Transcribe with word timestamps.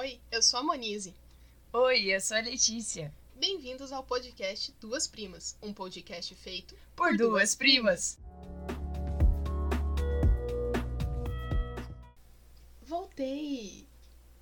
Oi, 0.00 0.18
eu 0.32 0.42
sou 0.42 0.60
a 0.60 0.62
Monize. 0.62 1.14
Oi, 1.74 2.14
eu 2.14 2.20
sou 2.22 2.34
a 2.34 2.40
Letícia. 2.40 3.12
Bem-vindos 3.36 3.92
ao 3.92 4.02
podcast 4.02 4.74
Duas 4.80 5.06
Primas, 5.06 5.58
um 5.60 5.74
podcast 5.74 6.34
feito 6.36 6.74
Por 6.96 7.18
duas 7.18 7.54
primas. 7.54 8.18
Voltei! 12.80 13.86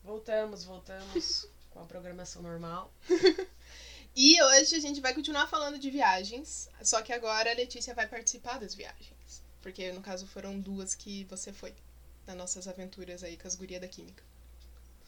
Voltamos, 0.05 0.63
voltamos 0.63 1.49
com 1.71 1.81
a 1.81 1.87
programação 1.87 2.41
normal. 2.41 2.93
E 4.15 4.41
hoje 4.41 4.77
a 4.77 4.81
gente 4.81 5.01
vai 5.01 5.13
continuar 5.13 5.49
falando 5.49 5.77
de 5.77 5.91
viagens, 5.91 6.69
só 6.83 7.03
que 7.03 7.13
agora 7.13 7.51
a 7.51 7.55
Letícia 7.55 7.95
vai 7.95 8.07
participar 8.07 8.61
das 8.61 8.77
viagens. 8.77 9.43
Porque 9.61 9.91
no 9.91 10.03
caso 10.03 10.25
foram 10.25 10.61
duas 10.61 10.95
que 10.95 11.25
você 11.25 11.53
foi, 11.53 11.75
nas 12.27 12.37
nossas 12.37 12.69
aventuras 12.69 13.25
aí 13.25 13.37
com 13.37 13.49
as 13.49 13.57
gurias 13.57 13.81
da 13.81 13.89
Química. 13.89 14.23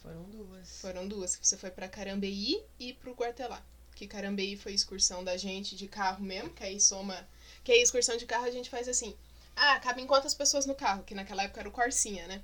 Foram 0.02 0.22
duas. 0.24 0.80
Foram 0.80 1.08
duas, 1.08 1.36
que 1.36 1.46
você 1.46 1.56
foi 1.56 1.70
pra 1.70 1.88
Carambeí 1.88 2.62
e 2.78 2.92
pro 2.94 3.14
Guartelá. 3.14 3.62
Que 3.94 4.06
Carambeí 4.06 4.56
foi 4.56 4.72
excursão 4.72 5.22
da 5.22 5.36
gente 5.36 5.76
de 5.76 5.86
carro 5.86 6.22
mesmo, 6.22 6.50
que 6.50 6.64
aí 6.64 6.80
soma. 6.80 7.28
Que 7.62 7.72
aí 7.72 7.82
excursão 7.82 8.16
de 8.16 8.26
carro 8.26 8.46
a 8.46 8.50
gente 8.50 8.70
faz 8.70 8.88
assim. 8.88 9.14
Ah, 9.54 9.78
cabem 9.80 10.06
quantas 10.06 10.32
pessoas 10.32 10.64
no 10.64 10.74
carro? 10.74 11.04
Que 11.04 11.14
naquela 11.14 11.42
época 11.42 11.60
era 11.60 11.68
o 11.68 11.72
Corsinha, 11.72 12.26
né? 12.26 12.42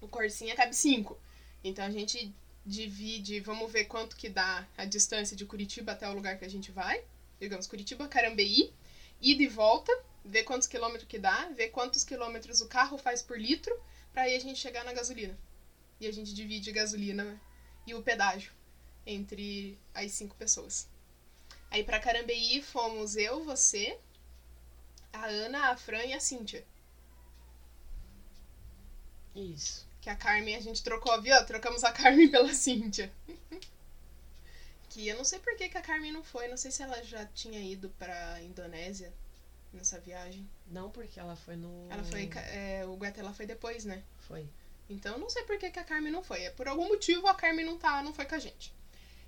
O 0.00 0.08
Corsinha 0.08 0.56
cabe 0.56 0.74
cinco. 0.74 1.16
Então 1.62 1.84
a 1.84 1.90
gente 1.90 2.34
divide, 2.66 3.40
vamos 3.40 3.70
ver 3.70 3.84
quanto 3.84 4.16
que 4.16 4.28
dá 4.28 4.66
a 4.76 4.84
distância 4.84 5.36
de 5.36 5.46
Curitiba 5.46 5.92
até 5.92 6.08
o 6.08 6.14
lugar 6.14 6.38
que 6.38 6.44
a 6.44 6.50
gente 6.50 6.72
vai. 6.72 7.04
Digamos, 7.40 7.66
Curitiba, 7.66 8.08
Carambeí, 8.08 8.72
ida 9.20 9.42
e 9.42 9.48
volta, 9.48 9.92
ver 10.24 10.42
quantos 10.44 10.66
quilômetros 10.66 11.08
que 11.08 11.18
dá, 11.18 11.48
ver 11.50 11.68
quantos 11.68 12.04
quilômetros 12.04 12.60
o 12.60 12.68
carro 12.68 12.98
faz 12.98 13.22
por 13.22 13.38
litro, 13.38 13.72
pra 14.12 14.22
aí 14.22 14.36
a 14.36 14.40
gente 14.40 14.58
chegar 14.58 14.84
na 14.84 14.92
gasolina. 14.92 15.38
E 16.02 16.06
a 16.08 16.12
gente 16.12 16.34
divide 16.34 16.68
a 16.68 16.72
gasolina 16.72 17.40
e 17.86 17.94
o 17.94 18.02
pedágio 18.02 18.52
entre 19.06 19.78
as 19.94 20.10
cinco 20.10 20.34
pessoas. 20.34 20.88
Aí 21.70 21.84
pra 21.84 22.00
Carambeí 22.00 22.60
fomos 22.60 23.14
eu, 23.14 23.44
você, 23.44 23.96
a 25.12 25.26
Ana, 25.26 25.70
a 25.70 25.76
Fran 25.76 26.02
e 26.02 26.12
a 26.12 26.18
Cíntia. 26.18 26.66
Isso. 29.32 29.86
Que 30.00 30.10
a 30.10 30.16
Carmen 30.16 30.56
a 30.56 30.60
gente 30.60 30.82
trocou, 30.82 31.22
viu? 31.22 31.46
Trocamos 31.46 31.84
a 31.84 31.92
Carmen 31.92 32.28
pela 32.32 32.52
Cíntia. 32.52 33.12
que 34.88 35.06
eu 35.06 35.16
não 35.16 35.24
sei 35.24 35.38
por 35.38 35.56
que, 35.56 35.68
que 35.68 35.78
a 35.78 35.82
Carmen 35.82 36.10
não 36.10 36.24
foi. 36.24 36.48
Não 36.48 36.56
sei 36.56 36.72
se 36.72 36.82
ela 36.82 37.00
já 37.04 37.24
tinha 37.26 37.60
ido 37.60 37.88
pra 37.90 38.42
Indonésia 38.42 39.14
nessa 39.72 40.00
viagem. 40.00 40.50
Não 40.66 40.90
porque 40.90 41.20
ela 41.20 41.36
foi 41.36 41.54
no. 41.54 41.86
Ela 41.88 42.02
foi. 42.02 42.28
É, 42.48 42.84
o 42.86 42.96
Guatemala 42.96 43.32
foi 43.32 43.46
depois, 43.46 43.84
né? 43.84 44.02
Foi. 44.26 44.48
Então 44.92 45.18
não 45.18 45.30
sei 45.30 45.42
por 45.44 45.58
que, 45.58 45.70
que 45.70 45.78
a 45.78 45.84
Carmen 45.84 46.12
não 46.12 46.22
foi. 46.22 46.42
É 46.42 46.50
por 46.50 46.68
algum 46.68 46.86
motivo 46.86 47.26
a 47.26 47.34
Carmen 47.34 47.64
não 47.64 47.78
tá, 47.78 48.02
não 48.02 48.12
foi 48.12 48.26
com 48.26 48.34
a 48.34 48.38
gente. 48.38 48.72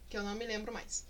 Que 0.09 0.17
eu 0.17 0.23
não 0.23 0.35
me 0.35 0.47
lembro 0.47 0.73
mais. 0.73 1.07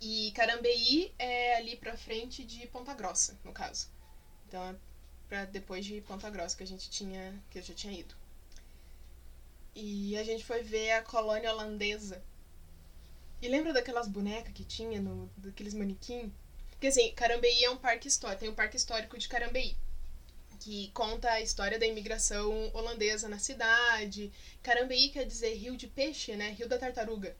E 0.00 0.32
Carambeí 0.34 1.12
é 1.18 1.56
ali 1.56 1.76
pra 1.76 1.96
frente 1.96 2.42
de 2.42 2.66
Ponta 2.68 2.94
Grossa, 2.94 3.38
no 3.44 3.52
caso. 3.52 3.88
Então 4.48 4.62
é 4.70 4.74
pra 5.28 5.44
depois 5.44 5.84
de 5.84 6.00
Ponta 6.00 6.30
Grossa 6.30 6.56
que 6.56 6.62
a 6.62 6.66
gente 6.66 6.88
tinha. 6.90 7.38
que 7.50 7.58
eu 7.58 7.62
já 7.62 7.74
tinha 7.74 7.92
ido. 7.92 8.14
E 9.74 10.16
a 10.16 10.24
gente 10.24 10.44
foi 10.44 10.62
ver 10.62 10.92
a 10.92 11.02
colônia 11.02 11.52
holandesa. 11.52 12.22
E 13.42 13.48
lembra 13.48 13.72
daquelas 13.72 14.08
bonecas 14.08 14.52
que 14.52 14.64
tinha, 14.64 15.00
no, 15.00 15.30
daqueles 15.36 15.74
manequim? 15.74 16.32
Porque 16.70 16.88
assim, 16.88 17.12
Carambeí 17.14 17.64
é 17.64 17.70
um 17.70 17.76
parque 17.76 18.08
histórico, 18.08 18.40
tem 18.40 18.48
um 18.48 18.54
parque 18.54 18.76
histórico 18.76 19.16
de 19.18 19.28
Carambeí 19.28 19.76
que 20.60 20.90
conta 20.92 21.30
a 21.30 21.40
história 21.40 21.78
da 21.78 21.86
imigração 21.86 22.70
holandesa 22.74 23.28
na 23.28 23.38
cidade. 23.38 24.30
Carambeí 24.62 25.08
quer 25.08 25.24
dizer 25.24 25.54
rio 25.54 25.76
de 25.76 25.86
peixe, 25.86 26.36
né? 26.36 26.50
Rio 26.50 26.68
da 26.68 26.78
tartaruga. 26.78 27.34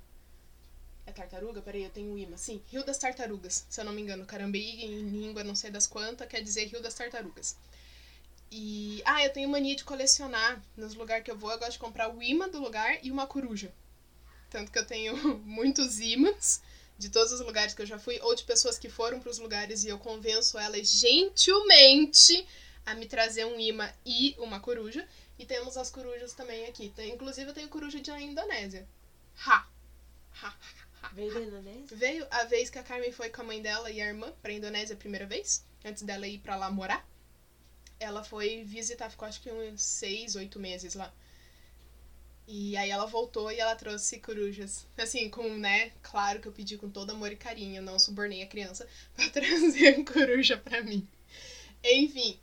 É 1.06 1.12
tartaruga? 1.12 1.60
Peraí, 1.60 1.84
eu 1.84 1.90
tenho 1.90 2.12
o 2.12 2.18
imã. 2.18 2.36
Sim, 2.36 2.62
rio 2.68 2.84
das 2.84 2.96
tartarugas, 2.96 3.66
se 3.68 3.80
eu 3.80 3.84
não 3.84 3.92
me 3.92 4.00
engano. 4.00 4.24
Carambeí, 4.24 4.84
em 4.84 5.02
língua 5.10 5.44
não 5.44 5.54
sei 5.54 5.70
das 5.70 5.86
quantas, 5.86 6.26
quer 6.26 6.42
dizer 6.42 6.64
rio 6.66 6.80
das 6.80 6.94
tartarugas. 6.94 7.56
E. 8.50 9.02
Ah, 9.04 9.22
eu 9.22 9.32
tenho 9.32 9.48
mania 9.48 9.76
de 9.76 9.84
colecionar. 9.84 10.60
Nos 10.76 10.94
lugares 10.94 11.22
que 11.24 11.30
eu 11.30 11.36
vou, 11.36 11.52
eu 11.52 11.58
gosto 11.58 11.72
de 11.72 11.78
comprar 11.78 12.14
o 12.14 12.22
imã 12.22 12.48
do 12.48 12.58
lugar 12.58 12.98
e 13.04 13.10
uma 13.10 13.26
coruja. 13.26 13.70
Tanto 14.48 14.72
que 14.72 14.78
eu 14.78 14.86
tenho 14.86 15.38
muitos 15.44 16.00
imãs 16.00 16.62
de 16.98 17.08
todos 17.08 17.32
os 17.32 17.40
lugares 17.40 17.72
que 17.74 17.80
eu 17.80 17.86
já 17.86 17.98
fui, 17.98 18.18
ou 18.20 18.34
de 18.34 18.44
pessoas 18.44 18.78
que 18.78 18.90
foram 18.90 19.20
para 19.20 19.30
os 19.30 19.38
lugares 19.38 19.84
e 19.84 19.88
eu 19.88 19.98
convenço 19.98 20.58
elas 20.58 20.86
gentilmente 20.86 22.46
a 22.90 22.94
me 22.94 23.06
trazer 23.06 23.44
um 23.44 23.58
imã 23.58 23.90
e 24.04 24.34
uma 24.38 24.60
coruja. 24.60 25.06
E 25.38 25.46
temos 25.46 25.76
as 25.76 25.90
corujas 25.90 26.34
também 26.34 26.66
aqui. 26.66 26.90
Tem, 26.90 27.14
inclusive 27.14 27.50
eu 27.50 27.54
tenho 27.54 27.68
coruja 27.68 28.00
de 28.00 28.10
Indonésia. 28.10 28.86
Ha! 29.46 29.66
Ha! 30.42 30.56
ha. 31.02 31.08
Veio 31.12 31.32
da 31.32 31.40
Indonésia? 31.40 31.96
Veio 31.96 32.26
a 32.30 32.44
vez 32.44 32.68
que 32.68 32.78
a 32.78 32.82
Carmen 32.82 33.12
foi 33.12 33.30
com 33.30 33.40
a 33.40 33.44
mãe 33.44 33.62
dela 33.62 33.90
e 33.90 34.00
a 34.00 34.06
irmã 34.06 34.32
pra 34.42 34.52
Indonésia 34.52 34.94
a 34.94 34.98
primeira 34.98 35.26
vez, 35.26 35.64
antes 35.84 36.02
dela 36.02 36.26
ir 36.26 36.38
pra 36.38 36.56
lá 36.56 36.70
morar. 36.70 37.08
Ela 37.98 38.22
foi 38.22 38.64
visitar, 38.64 39.10
ficou 39.10 39.26
acho 39.26 39.40
que 39.40 39.50
uns 39.50 39.80
seis, 39.82 40.34
oito 40.36 40.58
meses 40.58 40.94
lá. 40.94 41.12
E 42.46 42.76
aí 42.76 42.90
ela 42.90 43.06
voltou 43.06 43.50
e 43.50 43.60
ela 43.60 43.76
trouxe 43.76 44.18
corujas. 44.18 44.86
Assim, 44.98 45.30
com, 45.30 45.56
né, 45.56 45.92
claro 46.02 46.40
que 46.40 46.48
eu 46.48 46.52
pedi 46.52 46.76
com 46.76 46.90
todo 46.90 47.10
amor 47.10 47.30
e 47.30 47.36
carinho, 47.36 47.80
não 47.80 47.98
subornei 47.98 48.42
a 48.42 48.46
criança 48.46 48.86
pra 49.14 49.28
trazer 49.30 50.04
coruja 50.04 50.56
pra 50.56 50.82
mim. 50.82 51.06
Enfim. 51.82 52.38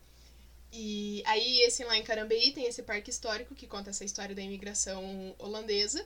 E 0.72 1.24
aí, 1.26 1.62
esse 1.62 1.84
lá 1.84 1.98
em 1.98 2.04
Carambeí 2.04 2.52
tem 2.52 2.66
esse 2.66 2.84
parque 2.84 3.10
histórico 3.10 3.56
que 3.56 3.68
conta 3.68 3.90
essa 3.90 4.04
história 4.04 4.36
da 4.36 4.42
imigração 4.42 5.36
holandesa. 5.38 6.06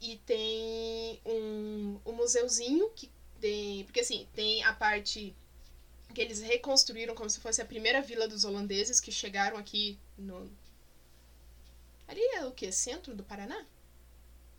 E 0.00 0.18
tem 0.26 1.20
um, 1.24 2.00
um 2.04 2.12
museuzinho 2.12 2.90
que 2.90 3.10
tem. 3.40 3.84
Porque 3.84 4.00
assim, 4.00 4.26
tem 4.34 4.62
a 4.64 4.72
parte 4.72 5.34
que 6.12 6.20
eles 6.20 6.40
reconstruíram 6.40 7.14
como 7.14 7.30
se 7.30 7.40
fosse 7.40 7.62
a 7.62 7.64
primeira 7.64 8.02
vila 8.02 8.28
dos 8.28 8.44
holandeses 8.44 9.00
que 9.00 9.10
chegaram 9.10 9.56
aqui 9.56 9.98
no. 10.18 10.50
Ali 12.06 12.20
é 12.34 12.44
o 12.44 12.52
quê? 12.52 12.70
Centro 12.70 13.14
do 13.14 13.22
Paraná? 13.22 13.64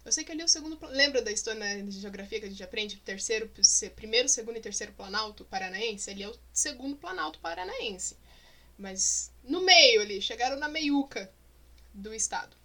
Eu 0.06 0.12
sei 0.12 0.24
que 0.24 0.32
ali 0.32 0.42
é 0.42 0.46
o 0.46 0.50
segundo. 0.50 0.78
Lembra 0.88 1.22
da 1.22 1.32
história 1.32 1.60
né, 1.60 1.82
de 1.82 2.00
geografia 2.00 2.40
que 2.40 2.46
a 2.46 2.50
gente 2.50 2.64
aprende? 2.64 2.98
Terceiro, 2.98 3.50
primeiro, 3.96 4.28
segundo 4.28 4.58
e 4.58 4.62
terceiro 4.62 4.92
planalto 4.94 5.46
paranaense? 5.46 6.10
Ali 6.10 6.24
é 6.24 6.30
o 6.30 6.36
segundo 6.52 6.98
planalto 6.98 7.40
paranaense. 7.40 8.18
Mas 8.78 9.32
no 9.44 9.62
meio 9.62 10.02
ali, 10.02 10.22
chegaram 10.22 10.58
na 10.58 10.68
meiuca 10.68 11.32
do 11.94 12.14
estado. 12.14 12.56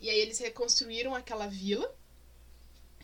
E 0.00 0.08
aí 0.10 0.18
eles 0.18 0.38
reconstruíram 0.38 1.14
aquela 1.14 1.46
vila. 1.46 1.94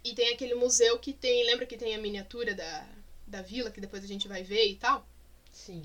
E 0.04 0.15
tem 0.15 0.32
aquele 0.32 0.54
museu 0.54 0.99
que 0.99 1.12
tem. 1.12 1.44
Lembra 1.44 1.66
que 1.66 1.76
tem 1.76 1.94
a 1.94 1.99
miniatura 1.99 2.54
da, 2.54 2.88
da 3.26 3.43
vila, 3.43 3.71
que 3.71 3.81
depois 3.81 4.04
a 4.04 4.06
gente 4.06 4.28
vai 4.28 4.43
ver 4.43 4.66
e 4.66 4.76
tal? 4.76 5.06
Sim. 5.53 5.82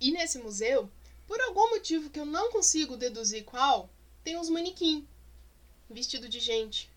E 0.00 0.10
nesse 0.10 0.38
museu, 0.38 0.90
por 1.26 1.40
algum 1.40 1.70
motivo 1.70 2.10
que 2.10 2.20
eu 2.20 2.26
não 2.26 2.50
consigo 2.50 2.96
deduzir 2.96 3.44
qual, 3.44 3.90
tem 4.22 4.36
uns 4.36 4.48
manequim 4.48 5.06
vestido 5.88 6.28
de 6.28 6.40
gente. 6.40 6.90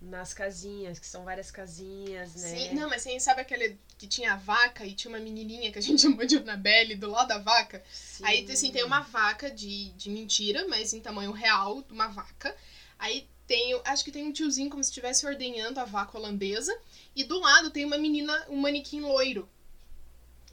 Nas 0.00 0.34
casinhas, 0.34 0.98
que 0.98 1.06
são 1.06 1.24
várias 1.24 1.50
casinhas, 1.50 2.34
né? 2.34 2.48
Sim, 2.48 2.74
não, 2.74 2.88
mas 2.88 3.02
você 3.02 3.18
sabe 3.18 3.40
aquele 3.40 3.78
que 3.96 4.06
tinha 4.06 4.34
a 4.34 4.36
vaca 4.36 4.84
e 4.84 4.92
tinha 4.92 5.10
uma 5.10 5.18
menininha 5.18 5.72
que 5.72 5.78
a 5.78 5.82
gente 5.82 6.00
chamou 6.02 6.26
de 6.26 6.36
Annabelle 6.36 6.94
do 6.94 7.10
lado 7.10 7.28
da 7.28 7.38
vaca? 7.38 7.82
Sim. 7.90 8.24
Aí, 8.24 8.46
assim, 8.50 8.70
tem 8.70 8.84
uma 8.84 9.00
vaca 9.00 9.50
de, 9.50 9.90
de 9.92 10.10
mentira, 10.10 10.66
mas 10.68 10.92
em 10.92 11.00
tamanho 11.00 11.32
real, 11.32 11.82
uma 11.90 12.08
vaca. 12.08 12.54
Aí 12.98 13.26
tem, 13.46 13.80
acho 13.84 14.04
que 14.04 14.12
tem 14.12 14.26
um 14.26 14.32
tiozinho 14.32 14.68
como 14.68 14.82
se 14.82 14.90
estivesse 14.90 15.26
ordenhando 15.26 15.80
a 15.80 15.84
vaca 15.84 16.18
holandesa. 16.18 16.76
E 17.14 17.24
do 17.24 17.38
lado 17.40 17.70
tem 17.70 17.84
uma 17.84 17.96
menina, 17.96 18.46
um 18.48 18.56
manequim 18.56 19.00
loiro. 19.00 19.48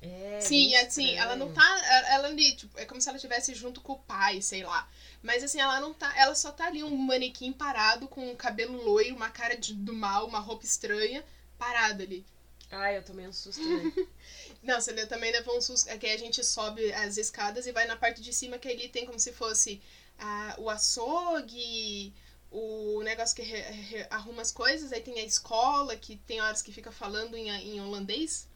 É, 0.03 0.39
Sim, 0.39 0.75
assim, 0.75 1.15
ela 1.15 1.35
não 1.35 1.51
tá. 1.51 1.63
Ela 2.09 2.27
ali, 2.27 2.55
tipo, 2.55 2.77
é 2.77 2.85
como 2.85 2.99
se 3.01 3.07
ela 3.07 3.15
estivesse 3.15 3.53
junto 3.55 3.81
com 3.81 3.93
o 3.93 3.99
pai, 3.99 4.41
sei 4.41 4.63
lá. 4.63 4.87
Mas 5.21 5.43
assim, 5.43 5.59
ela 5.59 5.79
não 5.79 5.93
tá. 5.93 6.13
Ela 6.17 6.35
só 6.35 6.51
tá 6.51 6.65
ali, 6.67 6.83
um 6.83 6.95
manequim 6.97 7.53
parado, 7.53 8.07
com 8.07 8.29
um 8.31 8.35
cabelo 8.35 8.81
loiro, 8.83 9.15
uma 9.15 9.29
cara 9.29 9.55
de, 9.55 9.73
do 9.73 9.93
mal, 9.93 10.27
uma 10.27 10.39
roupa 10.39 10.65
estranha, 10.65 11.23
parado 11.57 12.03
ali. 12.03 12.25
Ai, 12.71 12.97
eu 12.97 13.03
tomei 13.03 13.27
um 13.27 13.33
susto, 13.33 13.71
né? 13.71 13.89
Não, 14.63 14.79
você 14.81 14.93
também 15.07 15.31
levou 15.31 15.57
um 15.57 15.61
susto. 15.61 15.89
É 15.89 15.97
que 15.97 16.05
aí 16.07 16.13
a 16.13 16.17
gente 16.17 16.43
sobe 16.43 16.91
as 16.93 17.17
escadas 17.17 17.65
e 17.67 17.71
vai 17.71 17.85
na 17.85 17.95
parte 17.95 18.21
de 18.21 18.33
cima, 18.33 18.57
que 18.57 18.67
ali 18.67 18.89
tem 18.89 19.05
como 19.05 19.19
se 19.19 19.31
fosse 19.33 19.81
ah, 20.19 20.55
o 20.57 20.69
açougue, 20.69 22.13
o 22.51 23.01
negócio 23.03 23.35
que 23.35 23.41
re- 23.43 23.61
re- 23.71 24.07
arruma 24.09 24.41
as 24.41 24.51
coisas, 24.51 24.91
aí 24.91 25.01
tem 25.01 25.19
a 25.19 25.23
escola, 25.25 25.95
que 25.95 26.17
tem 26.17 26.41
horas 26.41 26.61
que 26.61 26.71
fica 26.71 26.91
falando 26.91 27.35
em, 27.35 27.49
em 27.49 27.81
holandês. 27.81 28.47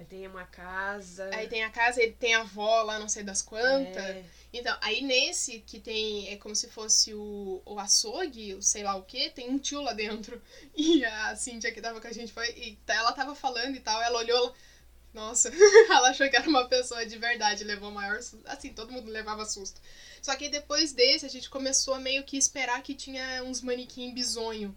Aí 0.00 0.06
tem 0.06 0.26
uma 0.26 0.46
casa. 0.46 1.28
Aí 1.34 1.46
tem 1.46 1.62
a 1.62 1.68
casa, 1.70 2.02
ele 2.02 2.12
tem 2.12 2.34
a 2.34 2.40
avó 2.40 2.82
lá, 2.82 2.98
não 2.98 3.06
sei 3.08 3.22
das 3.22 3.42
quantas. 3.42 4.02
É, 4.02 4.24
Então, 4.50 4.74
aí 4.80 5.02
nesse 5.02 5.60
que 5.60 5.78
tem, 5.78 6.30
é 6.32 6.36
como 6.38 6.56
se 6.56 6.68
fosse 6.68 7.12
o, 7.12 7.60
o 7.66 7.78
açougue, 7.78 8.54
o 8.54 8.62
sei 8.62 8.82
lá 8.82 8.94
o 8.96 9.02
que, 9.02 9.28
tem 9.28 9.50
um 9.50 9.58
tio 9.58 9.82
lá 9.82 9.92
dentro. 9.92 10.40
E 10.74 11.04
a 11.04 11.36
Cintia 11.36 11.70
que 11.70 11.82
tava 11.82 12.00
com 12.00 12.08
a 12.08 12.12
gente 12.12 12.32
foi, 12.32 12.48
e 12.52 12.76
tá- 12.86 12.94
ela 12.94 13.12
tava 13.12 13.34
falando 13.34 13.76
e 13.76 13.80
tal, 13.80 14.00
ela 14.02 14.18
olhou, 14.18 14.54
nossa, 15.12 15.50
ela 15.90 16.10
achou 16.10 16.30
que 16.30 16.36
era 16.36 16.48
uma 16.48 16.66
pessoa 16.66 17.04
de 17.04 17.18
verdade, 17.18 17.64
levou 17.64 17.90
o 17.90 17.94
maior 17.94 18.22
susto. 18.22 18.42
Assim, 18.46 18.72
todo 18.72 18.92
mundo 18.92 19.10
levava 19.10 19.44
susto. 19.44 19.80
Só 20.22 20.34
que 20.36 20.48
depois 20.48 20.92
desse, 20.94 21.26
a 21.26 21.28
gente 21.28 21.50
começou 21.50 21.92
a 21.94 22.00
meio 22.00 22.24
que 22.24 22.38
esperar 22.38 22.82
que 22.82 22.94
tinha 22.94 23.42
uns 23.44 23.60
manequim 23.60 24.14
bizonho 24.14 24.74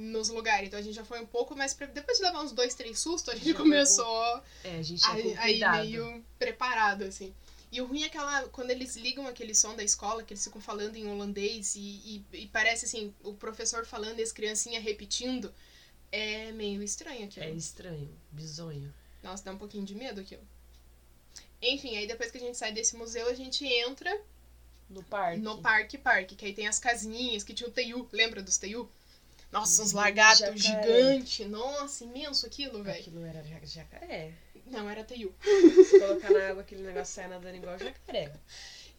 nos 0.00 0.28
lugares. 0.28 0.68
Então 0.68 0.78
a 0.78 0.82
gente 0.82 0.94
já 0.94 1.04
foi 1.04 1.20
um 1.20 1.26
pouco 1.26 1.54
mais. 1.56 1.74
Pre... 1.74 1.86
Depois 1.86 2.18
de 2.18 2.24
levar 2.24 2.42
uns 2.42 2.52
dois, 2.52 2.74
três 2.74 2.98
sustos, 2.98 3.32
a 3.34 3.36
gente 3.36 3.52
Já 3.52 3.54
começou 3.58 4.42
É, 4.64 4.78
a 4.78 4.82
gente 4.82 5.04
cuidado. 5.36 5.84
meio 5.84 6.24
preparado, 6.38 7.02
assim. 7.04 7.34
E 7.72 7.80
o 7.80 7.86
ruim 7.86 8.02
é 8.02 8.06
aquela. 8.06 8.48
Quando 8.48 8.70
eles 8.70 8.96
ligam 8.96 9.26
aquele 9.28 9.54
som 9.54 9.76
da 9.76 9.84
escola, 9.84 10.24
que 10.24 10.32
eles 10.32 10.42
ficam 10.42 10.60
falando 10.60 10.96
em 10.96 11.06
holandês 11.08 11.76
e, 11.76 11.80
e, 12.32 12.36
e 12.42 12.46
parece 12.48 12.86
assim, 12.86 13.14
o 13.22 13.34
professor 13.34 13.86
falando 13.86 14.18
e 14.18 14.22
as 14.22 14.32
criancinhas 14.32 14.82
repetindo. 14.82 15.52
É 16.12 16.50
meio 16.52 16.82
estranho 16.82 17.24
aquilo. 17.26 17.46
É 17.46 17.50
estranho, 17.52 18.10
bizonho. 18.32 18.92
Nossa, 19.22 19.44
dá 19.44 19.52
um 19.52 19.58
pouquinho 19.58 19.84
de 19.84 19.94
medo 19.94 20.20
aquilo. 20.20 20.42
Enfim, 21.62 21.96
aí 21.96 22.06
depois 22.06 22.30
que 22.30 22.38
a 22.38 22.40
gente 22.40 22.56
sai 22.58 22.72
desse 22.72 22.96
museu, 22.96 23.28
a 23.28 23.34
gente 23.34 23.64
entra 23.66 24.10
No 24.88 25.02
parque. 25.04 25.38
no 25.40 25.60
Parque 25.62 25.98
Parque, 25.98 26.34
que 26.34 26.46
aí 26.46 26.52
tem 26.54 26.66
as 26.66 26.78
casinhas, 26.80 27.44
que 27.44 27.54
tinha 27.54 27.68
o 27.68 27.72
Teiu. 27.72 28.08
Lembra 28.12 28.42
dos 28.42 28.56
Teiu? 28.58 28.90
Nossa, 29.52 29.82
uns 29.82 29.90
Uhum, 29.92 29.98
lagartos 29.98 30.62
gigantes. 30.62 31.46
Nossa, 31.48 32.04
imenso 32.04 32.46
aquilo, 32.46 32.82
velho. 32.82 33.00
Aquilo 33.00 33.24
era 33.26 33.42
ja- 33.42 33.60
jacaré. 33.64 34.32
Não, 34.66 34.88
era 34.88 35.02
Teiu. 35.02 35.34
Se 35.42 35.98
colocar 35.98 36.30
na 36.30 36.48
água, 36.50 36.62
aquele 36.62 36.82
negócio 36.82 37.14
sai 37.14 37.26
nadando 37.26 37.56
igual 37.56 37.76
jacaré. 37.78 38.32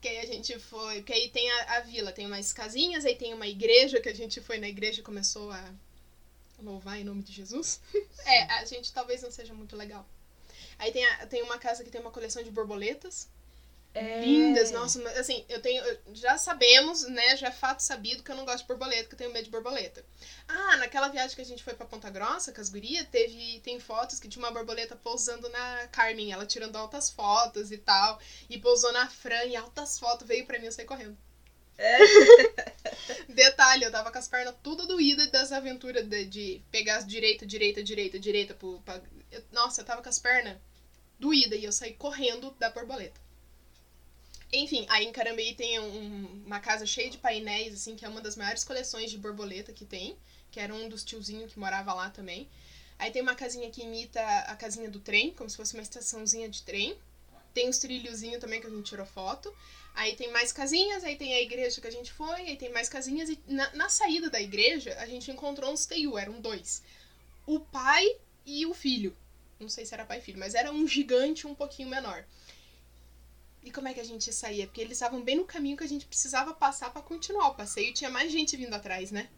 Que 0.01 0.07
aí 0.09 0.19
a 0.19 0.25
gente 0.25 0.57
foi. 0.59 0.95
Porque 0.97 1.13
aí 1.13 1.29
tem 1.29 1.49
a, 1.51 1.77
a 1.77 1.79
vila, 1.81 2.11
tem 2.11 2.25
umas 2.25 2.51
casinhas, 2.51 3.05
aí 3.05 3.15
tem 3.15 3.33
uma 3.33 3.47
igreja, 3.47 4.01
que 4.01 4.09
a 4.09 4.15
gente 4.15 4.41
foi 4.41 4.57
na 4.59 4.67
igreja 4.67 4.99
e 4.99 5.03
começou 5.03 5.49
a 5.51 5.73
louvar 6.61 6.99
em 6.99 7.03
nome 7.03 7.23
de 7.23 7.31
Jesus. 7.31 7.79
É, 8.25 8.43
a 8.53 8.65
gente 8.65 8.91
talvez 8.93 9.21
não 9.23 9.31
seja 9.31 9.53
muito 9.53 9.75
legal. 9.75 10.05
Aí 10.77 10.91
tem, 10.91 11.05
a- 11.05 11.25
tem 11.27 11.41
uma 11.43 11.57
casa 11.57 11.83
que 11.83 11.89
tem 11.89 12.01
uma 12.01 12.11
coleção 12.11 12.43
de 12.43 12.51
borboletas. 12.51 13.27
É... 13.93 14.21
Lindas, 14.21 14.71
nossa, 14.71 14.99
mas, 15.01 15.17
assim, 15.17 15.43
eu 15.49 15.61
tenho. 15.61 15.83
Já 16.13 16.37
sabemos, 16.37 17.03
né? 17.09 17.35
Já 17.35 17.47
é 17.47 17.51
fato 17.51 17.81
sabido 17.81 18.23
que 18.23 18.31
eu 18.31 18.35
não 18.35 18.45
gosto 18.45 18.61
de 18.61 18.67
borboleta, 18.67 19.07
que 19.09 19.15
eu 19.15 19.17
tenho 19.17 19.31
medo 19.33 19.45
de 19.45 19.51
borboleta. 19.51 20.05
Ah, 20.47 20.77
naquela 20.77 21.09
viagem 21.09 21.35
que 21.35 21.41
a 21.41 21.45
gente 21.45 21.63
foi 21.63 21.73
pra 21.73 21.85
Ponta 21.85 22.09
Grossa, 22.09 22.53
com 22.53 22.61
as 22.61 22.69
gurias, 22.69 23.05
teve, 23.11 23.59
tem 23.61 23.79
fotos 23.79 24.19
que 24.19 24.29
tinha 24.29 24.43
uma 24.45 24.51
borboleta 24.51 24.95
pousando 24.95 25.49
na 25.49 25.87
Carmen, 25.87 26.31
ela 26.31 26.45
tirando 26.45 26.75
altas 26.77 27.09
fotos 27.09 27.71
e 27.71 27.77
tal. 27.77 28.19
E 28.49 28.57
pousou 28.57 28.93
na 28.93 29.09
Fran 29.09 29.43
e 29.45 29.55
altas 29.57 29.99
fotos, 29.99 30.25
veio 30.27 30.45
pra 30.45 30.57
mim 30.59 30.67
eu 30.67 30.71
saí 30.71 30.85
correndo. 30.85 31.17
Detalhe, 33.29 33.83
eu 33.83 33.91
tava 33.91 34.11
com 34.11 34.17
as 34.17 34.27
pernas 34.27 34.55
tudo 34.63 34.87
doídas 34.87 35.29
das 35.31 35.51
aventuras 35.51 36.07
de, 36.07 36.25
de 36.25 36.61
pegar 36.71 36.97
as 36.97 37.07
direita, 37.07 37.45
direita, 37.45 37.83
direita, 37.83 38.19
direita. 38.19 38.53
Pro, 38.53 38.79
pra- 38.81 39.01
eu- 39.31 39.43
nossa, 39.51 39.81
eu 39.81 39.85
tava 39.85 40.01
com 40.01 40.09
as 40.09 40.19
pernas 40.19 40.57
doídas 41.19 41.59
e 41.59 41.65
eu 41.65 41.71
saí 41.71 41.93
correndo 41.93 42.51
da 42.59 42.69
borboleta. 42.69 43.19
Enfim, 44.53 44.85
aí 44.89 45.05
em 45.05 45.11
Carambeí 45.13 45.53
tem 45.55 45.79
um- 45.79 46.43
uma 46.45 46.59
casa 46.59 46.85
cheia 46.85 47.09
de 47.09 47.17
painéis, 47.17 47.73
assim, 47.73 47.95
que 47.95 48.03
é 48.03 48.09
uma 48.09 48.19
das 48.21 48.35
maiores 48.35 48.63
coleções 48.63 49.09
de 49.09 49.17
borboleta 49.17 49.71
que 49.71 49.85
tem, 49.85 50.17
que 50.51 50.59
era 50.59 50.73
um 50.73 50.89
dos 50.89 51.03
tiozinhos 51.03 51.53
que 51.53 51.59
morava 51.59 51.93
lá 51.93 52.09
também. 52.09 52.49
Aí 52.99 53.11
tem 53.11 53.21
uma 53.21 53.33
casinha 53.33 53.69
que 53.71 53.81
imita 53.81 54.21
a 54.21 54.55
casinha 54.55 54.89
do 54.89 54.99
trem, 54.99 55.31
como 55.31 55.49
se 55.49 55.57
fosse 55.57 55.73
uma 55.73 55.81
estaçãozinha 55.81 56.49
de 56.49 56.61
trem. 56.63 56.97
Tem 57.53 57.67
os 57.69 57.79
trilhozinhos 57.79 58.39
também 58.39 58.61
que 58.61 58.67
a 58.67 58.69
gente 58.69 58.83
tirou 58.83 59.05
foto. 59.05 59.53
Aí 59.95 60.15
tem 60.15 60.31
mais 60.31 60.51
casinhas, 60.51 61.03
aí 61.03 61.15
tem 61.15 61.33
a 61.33 61.41
igreja 61.41 61.81
que 61.81 61.87
a 61.87 61.91
gente 61.91 62.11
foi, 62.13 62.41
aí 62.41 62.55
tem 62.55 62.71
mais 62.71 62.87
casinhas. 62.89 63.29
E 63.29 63.39
na, 63.47 63.73
na 63.73 63.89
saída 63.89 64.29
da 64.29 64.39
igreja, 64.39 64.95
a 64.99 65.05
gente 65.05 65.31
encontrou 65.31 65.71
uns 65.71 65.85
teiu, 65.85 66.17
eram 66.17 66.39
dois. 66.39 66.83
O 67.45 67.59
pai 67.59 68.05
e 68.45 68.65
o 68.65 68.73
filho. 68.73 69.15
Não 69.59 69.69
sei 69.69 69.85
se 69.85 69.93
era 69.93 70.05
pai 70.05 70.19
e 70.19 70.21
filho, 70.21 70.39
mas 70.39 70.53
era 70.55 70.71
um 70.71 70.87
gigante 70.87 71.47
um 71.47 71.55
pouquinho 71.55 71.89
menor. 71.89 72.23
E 73.63 73.71
como 73.71 73.87
é 73.87 73.93
que 73.93 73.99
a 73.99 74.03
gente 74.05 74.31
saía? 74.33 74.65
Porque 74.65 74.81
eles 74.81 74.93
estavam 74.93 75.21
bem 75.23 75.35
no 75.37 75.45
caminho 75.45 75.77
que 75.77 75.83
a 75.83 75.87
gente 75.87 76.05
precisava 76.05 76.53
passar 76.53 76.91
pra 76.91 77.01
continuar 77.01 77.49
o 77.49 77.55
passeio. 77.55 77.89
E 77.89 77.93
tinha 77.93 78.09
mais 78.09 78.31
gente 78.31 78.57
vindo 78.57 78.73
atrás, 78.73 79.11
né? 79.11 79.29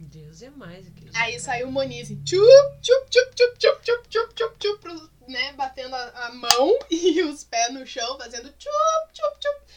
Deus 0.00 0.42
é 0.42 0.50
mais 0.50 0.86
aquele 0.86 1.08
Aí 1.08 1.32
jacaré. 1.32 1.38
saiu 1.40 1.68
o 1.68 1.72
Moniz, 1.72 2.08
e 2.08 2.16
tchup, 2.22 2.46
tchup, 2.80 3.10
tchup, 3.10 3.34
tchup, 3.34 3.58
tchup, 3.58 3.82
tchup, 3.82 4.08
tchup, 4.08 4.34
tchup, 4.34 4.58
tchup, 4.58 5.10
né, 5.26 5.52
batendo 5.54 5.92
a, 5.94 6.26
a 6.26 6.32
mão 6.34 6.78
e 6.88 7.20
os 7.24 7.42
pés 7.42 7.74
no 7.74 7.84
chão, 7.84 8.16
fazendo 8.16 8.48
tchup, 8.52 9.12
tchup, 9.12 9.38
tchup, 9.40 9.72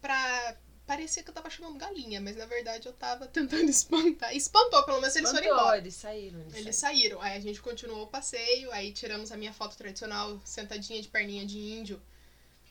pra 0.00 0.56
parecer 0.86 1.22
que 1.22 1.30
eu 1.30 1.34
tava 1.34 1.48
chamando 1.48 1.78
galinha, 1.78 2.20
mas 2.20 2.36
na 2.36 2.46
verdade 2.46 2.88
eu 2.88 2.92
tava 2.92 3.28
tentando 3.28 3.70
espantar. 3.70 4.34
Espantou, 4.34 4.82
pelo 4.84 5.00
menos 5.00 5.14
eles 5.14 5.30
foram 5.30 5.46
embora. 5.46 5.78
Eles 5.78 5.94
saíram. 5.94 6.40
Eles, 6.40 6.54
Eles 6.56 6.76
saíram. 6.76 7.00
saíram. 7.18 7.22
Aí 7.22 7.36
a 7.38 7.40
gente 7.40 7.62
continuou 7.62 8.02
o 8.02 8.06
passeio, 8.08 8.72
aí 8.72 8.90
tiramos 8.92 9.30
a 9.30 9.36
minha 9.36 9.52
foto 9.52 9.76
tradicional, 9.76 10.40
sentadinha 10.44 11.00
de 11.00 11.06
perninha 11.06 11.46
de 11.46 11.56
índio, 11.58 12.02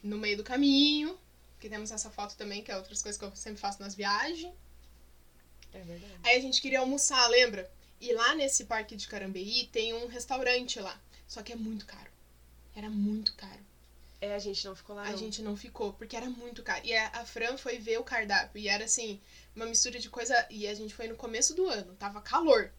no 0.02 0.18
meio 0.18 0.38
do 0.38 0.44
caminho. 0.44 1.18
Que 1.60 1.70
temos 1.70 1.92
essa 1.92 2.10
foto 2.10 2.38
também, 2.38 2.64
que 2.64 2.72
é 2.72 2.78
outras 2.78 3.02
coisas 3.02 3.20
que 3.20 3.26
eu 3.26 3.36
sempre 3.36 3.60
faço 3.60 3.82
nas 3.82 3.94
viagens. 3.94 4.54
É 5.74 5.80
verdade. 5.82 6.14
Aí 6.24 6.38
a 6.38 6.40
gente 6.40 6.62
queria 6.62 6.80
almoçar, 6.80 7.28
lembra? 7.28 7.70
E 8.00 8.14
lá 8.14 8.34
nesse 8.34 8.64
parque 8.64 8.96
de 8.96 9.08
Carambeí 9.08 9.68
tem 9.68 9.94
um 9.94 10.08
restaurante 10.08 10.80
lá. 10.80 11.00
Só 11.28 11.44
que 11.44 11.52
é 11.52 11.56
muito 11.56 11.86
caro. 11.86 12.10
Era 12.76 12.90
muito 12.90 13.34
caro. 13.36 13.60
É, 14.22 14.36
a 14.36 14.40
gente 14.40 14.66
não 14.66 14.76
ficou 14.76 14.96
lá. 14.96 15.04
A 15.04 15.12
não. 15.12 15.18
gente 15.18 15.42
não 15.42 15.56
ficou, 15.56 15.94
porque 15.94 16.16
era 16.16 16.30
muito 16.30 16.64
caro. 16.64 16.82
E 16.86 16.96
a, 16.96 17.08
a 17.10 17.26
Fran 17.26 17.58
foi 17.58 17.78
ver 17.78 18.00
o 18.00 18.04
cardápio. 18.04 18.60
E 18.60 18.68
era 18.68 18.86
assim, 18.86 19.20
uma 19.56 19.66
mistura 19.66 20.00
de 20.00 20.10
coisa. 20.10 20.48
E 20.50 20.68
a 20.68 20.74
gente 20.74 20.94
foi 20.94 21.08
no 21.08 21.16
começo 21.16 21.54
do 21.54 21.68
ano, 21.68 21.96
tava 21.96 22.22
calor. 22.22 22.72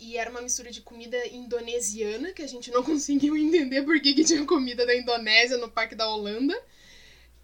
E 0.00 0.16
era 0.16 0.30
uma 0.30 0.40
mistura 0.40 0.70
de 0.70 0.80
comida 0.80 1.28
indonesiana, 1.28 2.32
que 2.32 2.40
a 2.40 2.48
gente 2.48 2.70
não 2.70 2.82
conseguiu 2.84 3.36
entender 3.36 3.82
por 3.82 4.00
que, 4.00 4.14
que 4.14 4.24
tinha 4.24 4.46
comida 4.46 4.86
da 4.86 4.96
Indonésia 4.96 5.58
no 5.58 5.70
Parque 5.70 5.94
da 5.94 6.08
Holanda. 6.08 6.58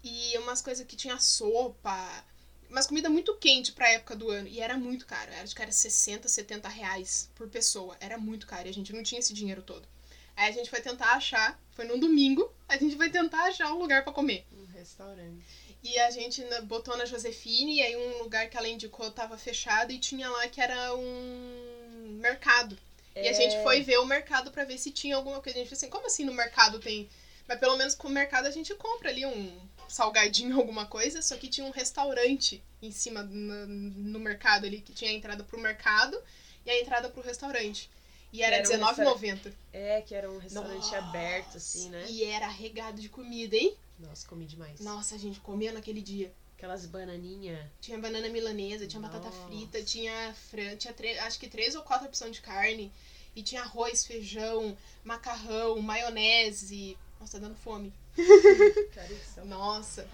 E 0.03 0.35
umas 0.39 0.59
coisas 0.59 0.85
que 0.85 0.95
tinha 0.95 1.19
sopa. 1.19 2.25
Umas 2.67 2.87
comida 2.87 3.09
muito 3.09 3.35
quente 3.35 3.71
pra 3.71 3.91
época 3.91 4.15
do 4.15 4.31
ano. 4.31 4.47
E 4.47 4.59
era 4.59 4.75
muito 4.75 5.05
caro. 5.05 5.31
Era 5.31 5.45
de 5.45 5.53
cara 5.53 5.71
60, 5.71 6.27
70 6.27 6.67
reais 6.67 7.29
por 7.35 7.47
pessoa. 7.47 7.95
Era 7.99 8.17
muito 8.17 8.47
caro. 8.47 8.67
E 8.67 8.71
a 8.71 8.73
gente 8.73 8.91
não 8.91 9.03
tinha 9.03 9.19
esse 9.19 9.33
dinheiro 9.33 9.61
todo. 9.61 9.87
Aí 10.35 10.49
a 10.49 10.51
gente 10.51 10.69
foi 10.69 10.81
tentar 10.81 11.13
achar. 11.13 11.61
Foi 11.71 11.85
num 11.85 11.99
domingo. 11.99 12.51
A 12.67 12.75
gente 12.75 12.95
foi 12.95 13.11
tentar 13.11 13.43
achar 13.43 13.71
um 13.71 13.77
lugar 13.77 14.03
pra 14.03 14.11
comer. 14.11 14.47
Um 14.51 14.65
restaurante. 14.65 15.45
E 15.83 15.97
a 15.99 16.09
gente 16.09 16.43
botou 16.63 16.97
na 16.97 17.05
Josefine, 17.05 17.77
e 17.77 17.81
aí 17.81 17.95
um 17.95 18.23
lugar 18.23 18.49
que 18.49 18.57
ela 18.57 18.67
indicou 18.67 19.11
tava 19.11 19.37
fechado 19.37 19.91
e 19.91 19.99
tinha 19.99 20.27
lá 20.29 20.47
que 20.47 20.59
era 20.59 20.95
um 20.95 21.76
mercado. 22.17 22.77
E 23.15 23.27
a 23.27 23.33
gente 23.33 23.55
É. 23.55 23.63
foi 23.63 23.81
ver 23.81 23.97
o 23.97 24.05
mercado 24.05 24.51
pra 24.51 24.63
ver 24.63 24.77
se 24.77 24.91
tinha 24.91 25.15
alguma 25.15 25.41
coisa. 25.41 25.57
A 25.57 25.61
gente 25.61 25.69
falou 25.69 25.77
assim, 25.77 25.89
como 25.89 26.05
assim 26.07 26.23
no 26.25 26.33
mercado 26.33 26.79
tem. 26.79 27.09
Mas 27.47 27.59
pelo 27.59 27.75
menos 27.77 27.95
com 27.95 28.07
o 28.07 28.11
mercado 28.11 28.45
a 28.45 28.51
gente 28.51 28.73
compra 28.75 29.09
ali 29.09 29.25
um 29.25 29.59
salgadinho, 29.87 30.55
alguma 30.59 30.85
coisa. 30.85 31.21
Só 31.21 31.35
que 31.35 31.47
tinha 31.47 31.65
um 31.65 31.71
restaurante 31.71 32.61
em 32.81 32.91
cima 32.91 33.23
na- 33.23 33.65
no 33.65 34.19
mercado 34.19 34.65
ali, 34.65 34.81
que 34.81 34.93
tinha 34.93 35.09
a 35.09 35.13
entrada 35.13 35.43
pro 35.43 35.59
mercado 35.59 36.21
e 36.65 36.69
a 36.69 36.79
entrada 36.79 37.09
pro 37.09 37.21
restaurante. 37.23 37.89
E 38.31 38.43
era 38.43 38.57
Era 38.57 38.67
um 38.67 38.85
R$19,90. 38.85 39.53
É, 39.73 40.01
que 40.01 40.13
era 40.13 40.29
um 40.29 40.37
restaurante 40.37 40.75
Nossa, 40.75 40.97
aberto, 40.97 41.57
assim, 41.57 41.89
né? 41.89 42.05
E 42.09 42.23
era 42.25 42.47
regado 42.47 43.01
de 43.01 43.07
comida, 43.09 43.55
hein? 43.55 43.73
Nossa, 43.97 44.27
comi 44.27 44.45
demais. 44.45 44.79
Nossa, 44.81 45.15
a 45.15 45.17
gente 45.17 45.39
comia 45.39 45.71
naquele 45.71 46.01
dia. 46.01 46.31
Aquelas 46.57 46.85
bananinhas. 46.87 47.59
Tinha 47.79 47.99
banana 47.99 48.27
milanesa, 48.29 48.87
tinha 48.87 48.99
batata 49.01 49.29
Nossa. 49.29 49.45
frita, 49.47 49.81
tinha 49.83 50.33
fran, 50.49 50.75
tinha 50.75 50.91
tre- 50.93 51.19
acho 51.19 51.37
que 51.39 51.47
três 51.47 51.75
ou 51.75 51.83
quatro 51.83 52.07
opções 52.07 52.35
de 52.35 52.41
carne. 52.41 52.91
E 53.35 53.43
tinha 53.43 53.61
arroz, 53.61 54.03
feijão, 54.05 54.75
macarrão, 55.03 55.79
maionese. 55.79 56.97
Nossa, 57.19 57.33
tá 57.39 57.45
dando 57.45 57.55
fome. 57.57 57.93
Caríssimo. 58.95 59.45
Nossa. 59.45 60.07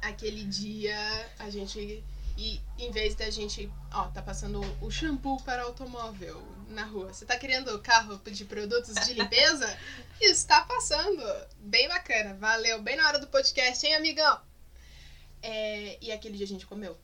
Aquele 0.00 0.44
dia 0.44 0.96
a 1.40 1.50
gente. 1.50 2.04
E 2.36 2.60
em 2.78 2.92
vez 2.92 3.16
da 3.16 3.28
gente. 3.28 3.68
Ó, 3.92 4.04
tá 4.10 4.22
passando 4.22 4.60
o 4.80 4.90
shampoo 4.92 5.42
para 5.42 5.64
automóvel 5.64 6.40
na 6.68 6.84
rua. 6.84 7.12
Você 7.12 7.24
tá 7.26 7.36
querendo 7.36 7.76
carro 7.80 8.16
de 8.30 8.44
produtos 8.44 8.94
de 9.04 9.14
limpeza? 9.14 9.76
Está 10.20 10.62
passando. 10.62 11.20
Bem 11.58 11.88
bacana. 11.88 12.34
Valeu. 12.34 12.80
Bem 12.80 12.94
na 12.96 13.08
hora 13.08 13.18
do 13.18 13.26
podcast, 13.26 13.84
hein, 13.84 13.96
amigão? 13.96 14.40
É, 15.42 15.98
e 16.00 16.12
aquele 16.12 16.36
dia 16.36 16.46
a 16.46 16.48
gente 16.48 16.66
comeu. 16.66 16.96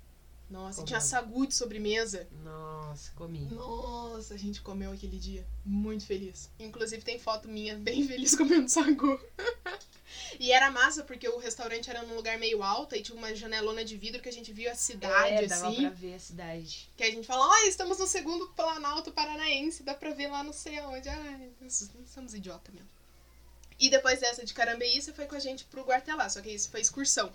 Nossa, 0.50 0.82
e 0.82 0.84
tinha 0.84 1.00
Comeu. 1.00 1.10
sagu 1.10 1.46
de 1.46 1.54
sobremesa. 1.54 2.28
Nossa, 2.42 3.10
comi. 3.12 3.48
Nossa, 3.50 4.34
a 4.34 4.36
gente 4.36 4.60
comeu 4.60 4.92
aquele 4.92 5.18
dia. 5.18 5.44
Muito 5.64 6.06
feliz. 6.06 6.50
Inclusive 6.58 7.02
tem 7.02 7.18
foto 7.18 7.48
minha 7.48 7.76
bem 7.78 8.06
feliz 8.06 8.36
comendo 8.36 8.68
sagu. 8.68 9.18
e 10.38 10.52
era 10.52 10.70
massa 10.70 11.02
porque 11.02 11.28
o 11.28 11.38
restaurante 11.38 11.88
era 11.88 12.02
num 12.02 12.14
lugar 12.14 12.38
meio 12.38 12.62
alto 12.62 12.94
e 12.94 13.02
tinha 13.02 13.16
uma 13.16 13.34
janelona 13.34 13.84
de 13.84 13.96
vidro 13.96 14.20
que 14.20 14.28
a 14.28 14.32
gente 14.32 14.52
viu 14.52 14.70
a 14.70 14.74
cidade, 14.74 15.44
é, 15.44 15.46
dava 15.46 15.68
assim. 15.68 15.80
pra 15.80 15.90
ver 15.90 16.14
a 16.14 16.18
cidade. 16.18 16.90
Que 16.96 17.04
a 17.04 17.10
gente 17.10 17.26
fala, 17.26 17.48
ó, 17.48 17.56
estamos 17.66 17.98
no 17.98 18.06
segundo 18.06 18.48
Planalto 18.48 19.12
Paranaense, 19.12 19.82
dá 19.82 19.94
pra 19.94 20.10
ver 20.10 20.28
lá 20.28 20.44
não 20.44 20.52
sei 20.52 20.78
aonde. 20.78 21.08
Ai, 21.08 21.50
somos 22.06 22.34
idiota 22.34 22.70
mesmo. 22.70 22.88
E 23.80 23.90
depois 23.90 24.20
dessa 24.20 24.44
de 24.44 24.54
Carambeí, 24.54 25.00
você 25.00 25.12
foi 25.12 25.26
com 25.26 25.34
a 25.34 25.40
gente 25.40 25.64
pro 25.64 25.84
Guartelá, 25.84 26.28
só 26.28 26.40
que 26.40 26.50
isso 26.50 26.70
foi 26.70 26.80
excursão. 26.80 27.32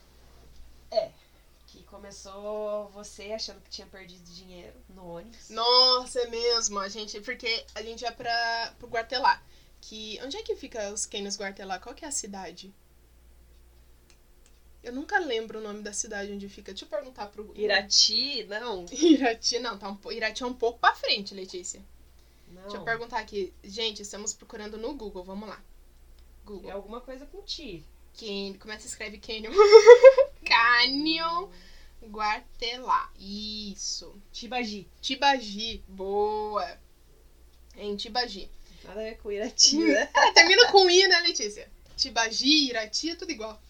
Que 1.67 1.83
começou 1.83 2.89
você 2.89 3.31
achando 3.31 3.61
que 3.61 3.69
tinha 3.69 3.85
perdido 3.85 4.23
dinheiro 4.31 4.73
no 4.89 5.07
ônibus. 5.07 5.49
Nossa, 5.49 6.19
é 6.19 6.27
mesmo. 6.27 6.79
A 6.79 6.89
gente, 6.89 7.21
porque 7.21 7.63
a 7.75 7.81
gente 7.83 8.01
ia 8.01 8.11
pra, 8.11 8.73
pro 8.79 8.87
Guartelá. 8.87 9.41
Que, 9.81 10.19
onde 10.23 10.35
é 10.35 10.43
que 10.43 10.55
fica 10.55 10.91
os 10.91 11.05
Cânions 11.05 11.37
Guartelá? 11.37 11.79
Qual 11.79 11.93
que 11.93 12.03
é 12.03 12.07
a 12.07 12.11
cidade? 12.11 12.73
Eu 14.81 14.93
nunca 14.93 15.19
lembro 15.19 15.59
o 15.59 15.61
nome 15.61 15.83
da 15.83 15.93
cidade 15.93 16.31
onde 16.31 16.47
fica. 16.49 16.71
Deixa 16.71 16.85
eu 16.85 16.89
perguntar 16.89 17.27
pro. 17.27 17.51
Irati, 17.55 18.43
não. 18.45 18.85
Irati, 18.91 19.59
não, 19.59 19.77
tá 19.77 19.89
um, 19.89 20.11
Irati 20.11 20.41
é 20.41 20.45
um 20.45 20.53
pouco 20.53 20.79
pra 20.79 20.95
frente, 20.95 21.35
Letícia. 21.35 21.81
Não. 22.47 22.63
Deixa 22.63 22.77
eu 22.77 22.83
perguntar 22.83 23.19
aqui. 23.19 23.53
Gente, 23.63 24.01
estamos 24.01 24.33
procurando 24.33 24.77
no 24.77 24.93
Google, 24.95 25.23
vamos 25.23 25.47
lá. 25.47 25.61
Google. 26.45 26.69
É 26.69 26.73
alguma 26.73 27.01
coisa 27.01 27.25
com 27.25 27.41
ti. 27.43 27.85
Can... 28.17 28.57
Como 28.59 28.73
é 28.73 28.77
que 28.77 28.81
se 28.81 28.87
escreve 28.87 29.19
Canyon? 29.19 29.53
Canyon 30.59 31.49
Guartelá. 32.03 33.09
Isso. 33.17 34.13
Tibagi. 34.33 34.87
Tibagi. 35.01 35.81
Boa. 35.87 36.77
Em 37.77 37.95
Tibagi. 37.95 38.49
Nada 38.83 38.99
a 38.99 39.03
ver 39.03 39.17
com 39.19 39.31
Irati, 39.31 39.77
né? 39.77 40.09
Ah, 40.13 40.31
termina 40.35 40.69
com 40.71 40.89
I, 40.89 41.07
né, 41.07 41.19
Letícia? 41.21 41.69
Tibagi, 41.95 42.69
Irati, 42.69 43.11
é 43.11 43.15
tudo 43.15 43.31
igual. 43.31 43.61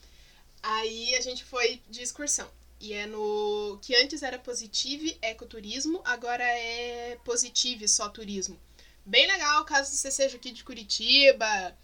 Aí 0.63 1.15
a 1.15 1.22
gente 1.22 1.43
foi 1.43 1.81
de 1.89 2.01
excursão. 2.01 2.50
E 2.79 2.93
é 2.93 3.05
no. 3.05 3.79
Que 3.81 3.96
antes 3.96 4.24
era 4.24 4.39
Positive 4.39 5.17
Ecoturismo, 5.22 6.01
agora 6.05 6.43
é 6.43 7.17
Positive 7.24 7.88
Só 7.88 8.10
Turismo. 8.10 8.60
Bem 9.05 9.27
legal, 9.27 9.65
caso 9.65 9.96
você 9.96 10.10
seja 10.10 10.38
aqui 10.38 10.51
de 10.51 10.63
Curitiba, 10.63 11.75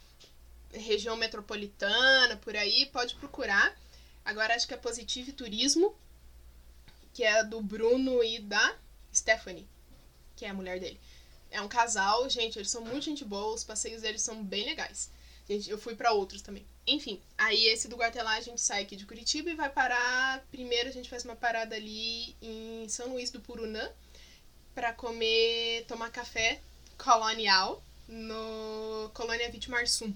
região 0.71 1.15
metropolitana, 1.17 2.37
por 2.37 2.55
aí, 2.55 2.85
pode 2.87 3.15
procurar. 3.15 3.75
Agora 4.25 4.55
acho 4.55 4.67
que 4.67 4.73
é 4.73 4.77
Positive 4.77 5.31
Turismo, 5.31 5.95
que 7.13 7.23
é 7.23 7.43
do 7.43 7.61
Bruno 7.61 8.23
e 8.23 8.39
da 8.39 8.75
Stephanie, 9.13 9.67
que 10.35 10.43
é 10.45 10.49
a 10.49 10.53
mulher 10.53 10.79
dele. 10.79 10.99
É 11.51 11.61
um 11.61 11.67
casal, 11.69 12.27
gente, 12.29 12.57
eles 12.57 12.69
são 12.69 12.83
muito 12.83 13.05
gente 13.05 13.23
boa, 13.23 13.53
os 13.53 13.63
passeios 13.63 14.01
deles 14.01 14.23
são 14.23 14.43
bem 14.43 14.65
legais. 14.65 15.11
Gente, 15.47 15.69
eu 15.69 15.77
fui 15.77 15.95
pra 15.95 16.11
outros 16.11 16.41
também. 16.41 16.65
Enfim, 16.87 17.21
aí 17.37 17.67
esse 17.67 17.87
do 17.87 17.95
Guartelá 17.95 18.33
a 18.33 18.41
gente 18.41 18.59
sai 18.59 18.81
aqui 18.81 18.95
de 18.95 19.05
Curitiba 19.05 19.49
e 19.51 19.55
vai 19.55 19.69
parar. 19.69 20.43
Primeiro 20.49 20.89
a 20.89 20.91
gente 20.91 21.09
faz 21.09 21.23
uma 21.23 21.35
parada 21.35 21.75
ali 21.75 22.35
em 22.41 22.89
São 22.89 23.09
Luís 23.09 23.29
do 23.29 23.39
Purunã 23.39 23.91
pra 24.73 24.91
comer, 24.91 25.85
tomar 25.87 26.09
café 26.09 26.59
colonial 26.97 27.81
no 28.07 29.09
Colônia 29.13 29.49
Vitimar 29.51 29.87
Sum. 29.87 30.13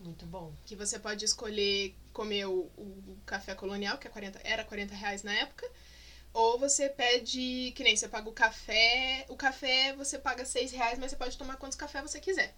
Muito 0.00 0.26
bom. 0.26 0.52
Que 0.66 0.74
você 0.74 0.98
pode 0.98 1.24
escolher 1.24 1.94
comer 2.12 2.46
o, 2.46 2.70
o 2.76 3.18
café 3.26 3.54
colonial, 3.54 3.98
que 3.98 4.06
é 4.06 4.10
40, 4.10 4.40
era 4.44 4.64
40 4.64 4.94
reais 4.94 5.22
na 5.22 5.34
época. 5.34 5.68
Ou 6.32 6.58
você 6.58 6.88
pede, 6.88 7.72
que 7.76 7.84
nem 7.84 7.96
você 7.96 8.08
paga 8.08 8.28
o 8.28 8.32
café. 8.32 9.26
O 9.28 9.36
café 9.36 9.92
você 9.94 10.18
paga 10.18 10.44
6 10.44 10.72
reais, 10.72 10.98
mas 10.98 11.10
você 11.10 11.16
pode 11.16 11.36
tomar 11.36 11.56
quantos 11.56 11.76
café 11.76 12.00
você 12.00 12.20
quiser. 12.20 12.54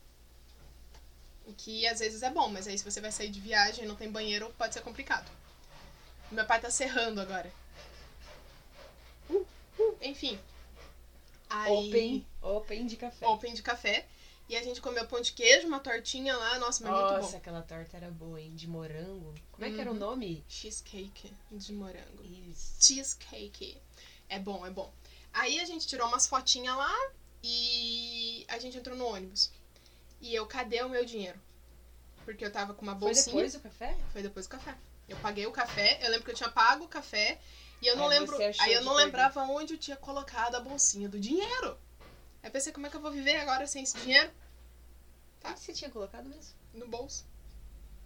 O 1.47 1.53
que 1.53 1.87
às 1.87 1.99
vezes 1.99 2.23
é 2.23 2.31
bom, 2.31 2.49
mas 2.49 2.67
aí 2.67 2.79
se 2.79 2.85
você 2.85 3.01
vai 3.01 3.11
sair 3.11 3.31
de 3.31 3.41
viagem 3.41 3.85
e 3.85 3.89
não 3.89 3.97
tem 3.97 4.11
banheiro, 4.11 4.53
pode 4.57 4.75
ser 4.75 4.81
complicado. 4.81 5.31
Meu 6.31 6.47
pai 6.47 6.61
tá 6.61 6.71
serrando 6.71 7.21
agora. 7.21 7.53
Uh, 9.29 9.47
uh, 9.79 9.99
enfim. 10.01 10.39
Aí, 11.51 11.73
Open. 11.73 12.27
Open 12.43 12.87
de 12.87 12.97
café. 12.97 13.27
open 13.27 13.55
de 13.55 13.63
café. 13.63 14.07
E 14.49 14.57
a 14.57 14.63
gente 14.63 14.81
comeu 14.81 15.07
pão 15.07 15.21
de 15.23 15.33
queijo, 15.33 15.67
uma 15.67 15.81
tortinha 15.81 16.37
lá. 16.37 16.59
Nossa, 16.59 16.85
mas 16.85 16.93
muito 16.93 17.15
bom. 17.15 17.21
Nossa, 17.21 17.37
aquela 17.39 17.63
torta 17.63 17.97
era 17.97 18.11
boa, 18.11 18.39
hein? 18.41 18.55
De 18.55 18.69
morango. 18.69 19.35
Como 19.51 19.65
é 19.65 19.71
que 19.71 19.81
era 19.81 19.91
o 19.91 19.95
Uhum. 19.95 19.99
nome? 20.01 20.45
Cheesecake 20.49 21.33
de 21.51 21.73
morango. 21.73 22.23
Isso. 22.23 22.75
Cheesecake. 22.81 23.79
É 24.29 24.39
bom, 24.39 24.67
é 24.67 24.71
bom. 24.71 24.93
Aí 25.33 25.59
a 25.61 25.65
gente 25.65 25.87
tirou 25.87 26.07
umas 26.07 26.27
fotinhas 26.27 26.77
lá 26.77 26.95
e 27.43 28.45
a 28.49 28.59
gente 28.59 28.77
entrou 28.77 28.97
no 28.97 29.07
ônibus. 29.07 29.51
E 30.21 30.35
eu, 30.35 30.47
cadê 30.47 30.83
o 30.83 30.89
meu 30.89 31.05
dinheiro? 31.05 31.41
Porque 32.25 32.45
eu 32.45 32.51
tava 32.53 32.75
com 32.75 32.83
uma 32.83 32.93
Foi 32.93 33.01
bolsinha. 33.09 33.25
depois 33.35 33.53
do 33.55 33.61
café? 33.61 33.97
Foi 34.13 34.23
depois 34.23 34.47
do 34.47 34.51
café. 34.51 34.77
Eu 35.09 35.17
paguei 35.19 35.47
o 35.47 35.53
café, 35.53 35.99
eu 36.03 36.11
lembro 36.11 36.25
que 36.25 36.31
eu 36.31 36.35
tinha 36.35 36.49
pago 36.49 36.85
o 36.85 36.89
café 36.89 37.39
e 37.83 37.87
eu 37.87 37.97
não 37.97 38.09
Aí 38.09 38.19
lembro. 38.19 38.37
Aí 38.61 38.73
eu 38.73 38.83
não 38.83 38.93
perder. 38.93 39.05
lembrava 39.07 39.43
onde 39.43 39.75
eu 39.75 39.79
tinha 39.79 39.97
colocado 39.97 40.55
a 40.55 40.61
bolsinha 40.61 41.09
do 41.09 41.21
dinheiro. 41.21 41.79
Aí 42.45 42.51
pensei, 42.51 42.73
como 42.73 42.87
é 42.87 42.91
que 42.91 42.97
eu 42.97 43.01
vou 43.01 43.11
viver 43.11 43.37
agora 43.39 43.67
sem 43.67 43.83
esse 43.83 43.97
dinheiro? 43.99 44.31
Tá. 45.41 45.51
Onde 45.51 45.61
você 45.61 45.73
tinha 45.73 45.91
colocado 45.91 46.29
mesmo? 46.29 46.55
No 46.75 46.87
bolso. 46.87 47.27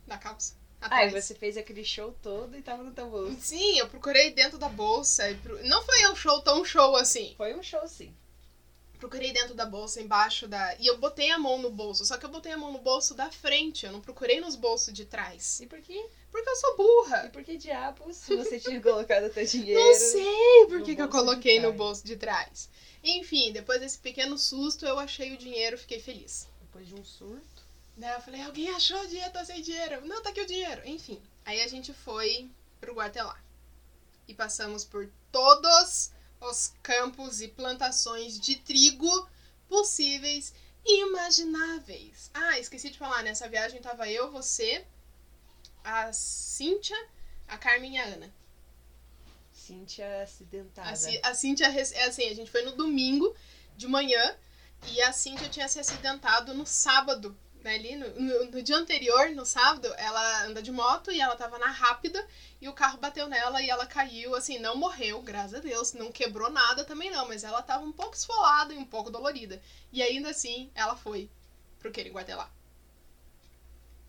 Na 0.07 0.17
calça. 0.17 0.55
Ah, 0.81 1.03
e 1.05 1.09
Atrás. 1.09 1.25
você 1.25 1.35
fez 1.35 1.57
aquele 1.57 1.85
show 1.85 2.17
todo 2.23 2.57
e 2.57 2.63
tava 2.63 2.83
no 2.85 2.93
teu 2.93 3.11
bolso. 3.11 3.37
Sim, 3.41 3.79
eu 3.79 3.89
procurei 3.89 4.31
dentro 4.33 4.57
da 4.57 4.69
bolsa. 4.69 5.25
pro- 5.43 5.63
Não 5.67 5.83
foi 5.85 6.09
um 6.09 6.15
show 6.17 6.41
tão 6.41 6.65
show 6.65 6.95
assim. 6.97 7.35
Foi 7.37 7.55
um 7.55 7.63
show, 7.63 7.87
sim. 7.89 8.15
Procurei 8.99 9.33
dentro 9.33 9.55
da 9.55 9.65
bolsa, 9.65 10.01
embaixo 10.01 10.49
da. 10.49 10.75
E 10.77 10.87
eu 10.87 10.99
botei 10.99 11.31
a 11.31 11.39
mão 11.39 11.59
no 11.59 11.71
bolso. 11.71 12.05
Só 12.05 12.17
que 12.17 12.27
eu 12.27 12.31
botei 12.31 12.53
a 12.53 12.57
mão 12.59 12.73
no 12.73 12.81
bolso 12.81 13.15
da 13.15 13.31
frente. 13.31 13.87
Eu 13.87 13.93
não 13.93 14.01
procurei 14.01 14.41
nos 14.41 14.57
bolsos 14.57 14.93
de 14.93 15.05
trás. 15.05 15.61
E 15.61 15.67
por 15.67 15.81
que? 15.81 16.09
Porque 16.33 16.49
eu 16.49 16.57
sou 16.57 16.77
burra. 16.77 17.27
E 17.27 17.29
por 17.31 17.45
que 17.45 17.57
diabos 17.57 18.17
se 18.17 18.37
você 18.37 18.59
tinha 18.59 18.81
colocado 18.81 19.33
teu 19.33 19.45
dinheiro? 19.47 19.81
Não 19.81 19.95
sei 19.95 20.67
por 20.69 20.83
que, 20.83 20.97
que 20.97 21.03
eu 21.03 21.09
coloquei 21.09 21.61
no 21.61 21.73
bolso 21.73 22.05
de 22.05 22.17
trás. 22.17 22.69
Enfim, 23.03 23.53
depois 23.53 23.81
desse 23.81 23.99
pequeno 23.99 24.37
susto, 24.37 24.85
eu 24.85 24.99
achei 24.99 25.33
o 25.33 25.39
dinheiro 25.39 25.79
fiquei 25.79 26.01
feliz. 26.01 26.49
Depois 26.61 26.89
de 26.89 26.95
um 26.95 27.05
surto. 27.05 27.63
Daí 27.97 28.15
eu 28.15 28.21
falei, 28.21 28.43
alguém 28.43 28.69
achou 28.71 29.01
o 29.01 29.07
dinheiro, 29.07 29.33
tô 29.33 29.45
sem 29.45 29.63
dinheiro. 29.63 30.07
Não, 30.07 30.23
tá 30.23 30.31
aqui 30.31 30.41
o 30.41 30.47
dinheiro. 30.47 30.83
Enfim, 30.85 31.21
aí 31.45 31.61
a 31.63 31.69
gente 31.69 31.93
foi 31.93 32.51
pro 32.81 32.95
Guartelá. 32.95 33.39
E 34.27 34.35
passamos 34.35 34.85
por 34.85 35.11
todos 35.33 36.11
os 36.41 36.73
campos 36.83 37.41
e 37.41 37.49
plantações 37.49 38.39
de 38.39 38.57
trigo 38.57 39.29
possíveis 39.69 40.53
e 40.85 41.03
imagináveis. 41.03 42.31
Ah, 42.33 42.59
esqueci 42.59 42.91
de 42.91 42.99
falar, 42.99 43.23
nessa 43.23 43.49
viagem 43.49 43.81
tava 43.81 44.09
eu, 44.09 44.31
você, 44.31 44.85
a 45.85 46.13
Cíntia, 46.13 46.97
a 47.47 47.59
Carmen 47.59 47.97
e 47.97 47.99
a 47.99 48.05
Ana. 48.05 48.33
Cíntia 49.53 50.23
acidentada. 50.23 50.89
A, 50.89 50.97
Ci- 50.97 51.21
a 51.23 51.35
Cíntia, 51.35 51.69
rece- 51.69 51.95
é 51.95 52.05
assim, 52.05 52.29
a 52.29 52.35
gente 52.35 52.51
foi 52.51 52.63
no 52.63 52.73
domingo 52.73 53.35
de 53.77 53.87
manhã 53.87 54.37
e 54.87 55.03
a 55.03 55.13
Cíntia 55.13 55.49
tinha 55.49 55.69
se 55.69 55.79
acidentado 55.79 56.55
no 56.55 56.65
sábado, 56.65 57.37
ali 57.75 57.97
no, 57.97 58.09
no- 58.21 58.45
no 58.47 58.63
dia 58.63 58.77
anterior, 58.77 59.31
no 59.31 59.45
sábado, 59.45 59.93
ela 59.97 60.45
anda 60.47 60.63
de 60.63 60.71
moto 60.73 61.11
e 61.13 61.21
ela 61.21 61.37
tava 61.37 61.59
na 61.59 61.71
rápida 61.71 62.27
e 62.61 62.69
o 62.69 62.73
carro 62.73 62.99
bateu 62.99 63.29
nela 63.29 63.61
e 63.63 63.69
ela 63.71 63.87
caiu, 63.87 64.35
assim, 64.35 64.59
não 64.59 64.77
morreu, 64.77 65.23
graças 65.23 65.55
a 65.55 65.61
Deus, 65.61 65.93
não 65.93 66.11
quebrou 66.13 66.51
nada 66.51 66.85
também 66.85 67.11
não, 67.11 67.27
mas 67.29 67.45
ela 67.45 67.63
tava 67.63 67.85
um 67.85 67.93
pouco 67.93 68.15
esfolada 68.15 68.73
e 68.75 68.79
um 68.79 68.85
pouco 68.85 69.11
dolorida. 69.11 69.61
E 69.93 70.03
ainda 70.03 70.31
assim, 70.31 70.71
ela 70.75 70.97
foi 70.97 71.31
pro 71.79 71.93
Querer 71.93 72.11
Guartelá. 72.11 72.51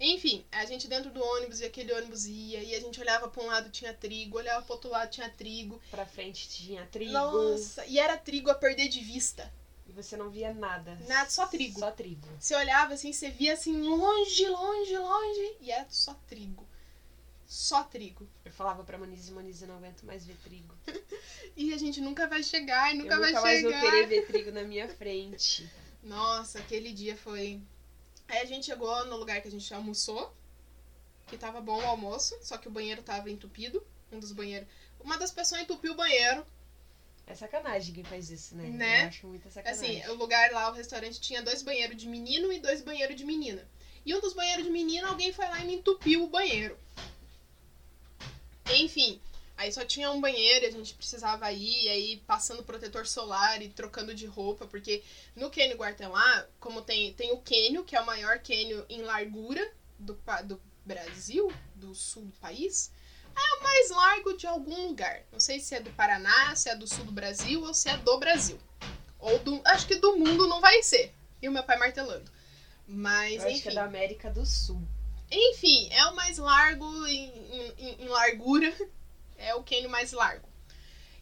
Enfim, 0.02 0.46
a 0.50 0.64
gente 0.64 0.88
dentro 0.88 1.12
do 1.12 1.22
ônibus 1.22 1.60
e 1.60 1.66
aquele 1.66 1.92
ônibus 1.92 2.26
ia, 2.26 2.64
e 2.64 2.74
a 2.74 2.80
gente 2.80 3.02
olhava 3.02 3.28
pra 3.28 3.44
um 3.44 3.48
lado 3.48 3.70
tinha 3.70 3.94
trigo, 3.94 4.38
olhava 4.38 4.62
pro 4.66 4.76
outro 4.76 4.90
lado 4.90 5.12
tinha 5.12 5.30
trigo, 5.30 5.82
Pra 5.92 6.06
frente 6.06 6.48
tinha 6.48 6.86
trigo. 6.86 7.12
nossa, 7.12 7.86
e 7.86 8.00
era 8.00 8.16
trigo 8.18 8.50
a 8.50 8.56
perder 8.56 8.88
de 8.88 9.02
vista. 9.02 9.52
E 9.90 9.92
você 9.92 10.16
não 10.16 10.30
via 10.30 10.54
nada. 10.54 10.96
Nada, 11.08 11.28
só 11.32 11.48
trigo. 11.48 11.80
Só 11.80 11.90
trigo. 11.90 12.28
Você 12.40 12.54
olhava 12.56 12.94
assim, 12.94 13.12
você 13.12 13.32
via 13.32 13.54
assim 13.54 13.76
longe, 13.82 14.48
longe, 14.48 14.96
longe, 14.96 15.58
e 15.62 15.72
era 15.72 15.88
só 15.90 16.14
trigo. 16.28 16.64
Só 17.48 17.84
trigo. 17.84 18.30
Eu 18.46 18.52
falava 18.52 18.84
pra 18.84 19.00
Monize, 19.00 19.32
Monize, 19.32 19.64
eu 19.64 19.68
não 19.68 19.78
aguento 19.78 20.06
mais 20.06 20.24
ver 20.26 20.38
trigo. 20.44 20.74
E 21.56 21.74
a 21.74 21.78
gente 21.78 22.00
nunca 22.00 22.26
vai 22.28 22.42
chegar, 22.42 22.94
e 22.94 22.98
nunca 22.98 23.16
eu 23.16 23.20
vai 23.20 23.32
nunca 23.32 23.42
mais 23.42 23.62
vou 23.64 23.72
chegar. 23.72 23.82
querer 23.82 24.08
ver 24.08 24.28
trigo 24.28 24.52
na 24.52 24.64
minha 24.64 24.88
frente. 24.88 25.70
Nossa, 26.02 26.60
aquele 26.60 26.94
dia 26.94 27.18
foi. 27.18 27.60
Aí 28.28 28.38
a 28.38 28.46
gente 28.46 28.68
chegou 28.68 29.06
no 29.08 29.18
lugar 29.18 29.42
que 29.42 29.48
a 29.48 29.52
gente 29.52 29.74
almoçou, 29.74 30.34
que 31.28 31.38
tava 31.38 31.60
bom 31.60 31.82
o 31.82 31.86
almoço, 31.86 32.38
só 32.42 32.58
que 32.58 32.68
o 32.68 32.72
banheiro 32.72 33.02
tava 33.02 33.30
entupido. 33.30 33.84
Um 34.12 34.20
dos 34.20 34.32
banheiros. 34.32 34.70
Uma 35.00 35.18
das 35.18 35.32
pessoas 35.32 35.62
entupiu 35.62 35.94
o 35.94 35.98
banheiro. 35.98 36.46
É 37.30 37.36
sacanagem 37.36 37.94
quem 37.94 38.04
faz 38.04 38.32
isso, 38.32 38.56
né? 38.56 38.64
Né? 38.70 39.04
Eu 39.04 39.08
acho 39.08 39.28
muita 39.28 39.52
sacanagem. 39.52 40.02
Assim, 40.02 40.12
o 40.12 40.16
lugar 40.16 40.52
lá, 40.52 40.72
o 40.72 40.74
restaurante, 40.74 41.22
tinha 41.22 41.44
dois 41.44 41.62
banheiros 41.62 41.96
de 41.96 42.08
menino 42.08 42.52
e 42.52 42.60
dois 42.60 42.82
banheiros 42.82 43.16
de 43.16 43.24
menina. 43.24 43.66
E 44.04 44.16
um 44.16 44.20
dos 44.20 44.34
banheiros 44.34 44.66
de 44.66 44.72
menina, 44.72 45.10
alguém 45.10 45.32
foi 45.32 45.46
lá 45.46 45.62
e 45.62 45.66
me 45.66 45.76
entupiu 45.76 46.24
o 46.24 46.28
banheiro. 46.28 46.76
Enfim, 48.74 49.22
aí 49.56 49.72
só 49.72 49.86
tinha 49.86 50.10
um 50.10 50.20
banheiro 50.20 50.66
e 50.66 50.70
a 50.70 50.72
gente 50.72 50.96
precisava 50.96 51.52
ir, 51.52 51.84
e 51.84 51.90
aí 51.90 52.18
passando 52.26 52.64
protetor 52.64 53.06
solar 53.06 53.62
e 53.62 53.70
trocando 53.70 54.16
de 54.16 54.26
roupa, 54.26 54.66
porque 54.66 55.04
no 55.36 55.52
Quênio 55.52 55.78
Guartelá, 55.78 56.48
como 56.60 56.82
tem, 56.82 57.14
tem 57.14 57.32
o 57.32 57.38
Quênio, 57.38 57.84
que 57.84 57.96
é 57.96 58.02
o 58.02 58.06
maior 58.08 58.40
Quênio 58.40 58.84
em 58.90 59.04
largura 59.04 59.72
do, 60.00 60.18
do 60.46 60.60
Brasil, 60.84 61.54
do 61.76 61.94
sul 61.94 62.26
do 62.26 62.38
país, 62.38 62.92
é 63.40 63.60
o 63.60 63.64
mais 63.64 63.90
largo 63.92 64.34
de 64.38 64.46
algum 64.48 64.88
lugar. 64.88 65.22
Não 65.32 65.40
sei 65.40 65.60
se 65.60 65.76
é 65.76 65.80
do 65.80 65.92
Paraná, 65.92 66.56
se 66.56 66.70
é 66.70 66.76
do 66.76 66.88
sul 66.88 67.06
do 67.06 67.12
Brasil 67.12 67.62
ou 67.64 67.74
se 67.74 67.90
é 67.90 67.98
do 67.98 68.18
Brasil. 68.20 68.60
Ou 69.20 69.38
do. 69.40 69.62
Acho 69.66 69.88
que 69.88 69.96
do 69.96 70.16
mundo 70.18 70.48
não 70.48 70.62
vai 70.62 70.82
ser. 70.84 71.14
E 71.42 71.48
o 71.48 71.52
meu 71.52 71.64
pai 71.64 71.78
martelando. 71.78 72.30
Mas, 72.88 73.36
Eu 73.36 73.42
acho 73.42 73.50
enfim. 73.52 73.62
que 73.62 73.70
é 73.70 73.74
da 73.74 73.84
América 73.86 74.30
do 74.32 74.46
Sul. 74.46 74.82
Enfim, 75.32 75.90
é 75.92 76.06
o 76.08 76.16
mais 76.16 76.38
largo 76.38 77.06
em, 77.08 77.32
em- 77.78 78.04
em 78.04 78.08
largura. 78.08 78.74
É 79.42 79.56
o 79.56 79.64
cânion 79.64 79.90
mais 79.90 80.12
largo. 80.12 80.46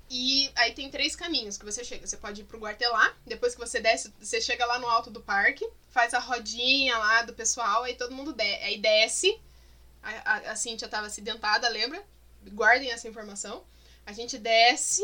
E 0.09 0.49
aí 0.55 0.73
tem 0.73 0.89
três 0.89 1.15
caminhos 1.15 1.55
que 1.55 1.63
você 1.63 1.83
chega. 1.83 2.07
Você 2.07 2.17
pode 2.17 2.41
ir 2.41 2.45
pro 2.45 2.57
Guartelá, 2.57 3.13
depois 3.27 3.53
que 3.53 3.59
você 3.59 3.79
desce, 3.79 4.11
você 4.19 4.41
chega 4.41 4.65
lá 4.65 4.79
no 4.79 4.87
alto 4.87 5.11
do 5.11 5.21
parque, 5.21 5.69
faz 5.89 6.15
a 6.15 6.19
rodinha 6.19 6.97
lá 6.97 7.21
do 7.21 7.33
pessoal, 7.33 7.83
aí 7.83 7.93
todo 7.93 8.15
mundo 8.15 8.33
desce. 8.33 8.63
Aí 8.63 8.79
desce 8.79 9.39
A, 10.07 10.31
a, 10.33 10.51
a 10.51 10.55
Cintia 10.55 10.87
tava 10.87 11.07
acidentada, 11.07 11.67
lembra? 11.69 12.03
Guardem 12.51 12.91
essa 12.91 13.07
informação. 13.07 13.63
A 14.05 14.13
gente 14.13 14.37
desce, 14.37 15.03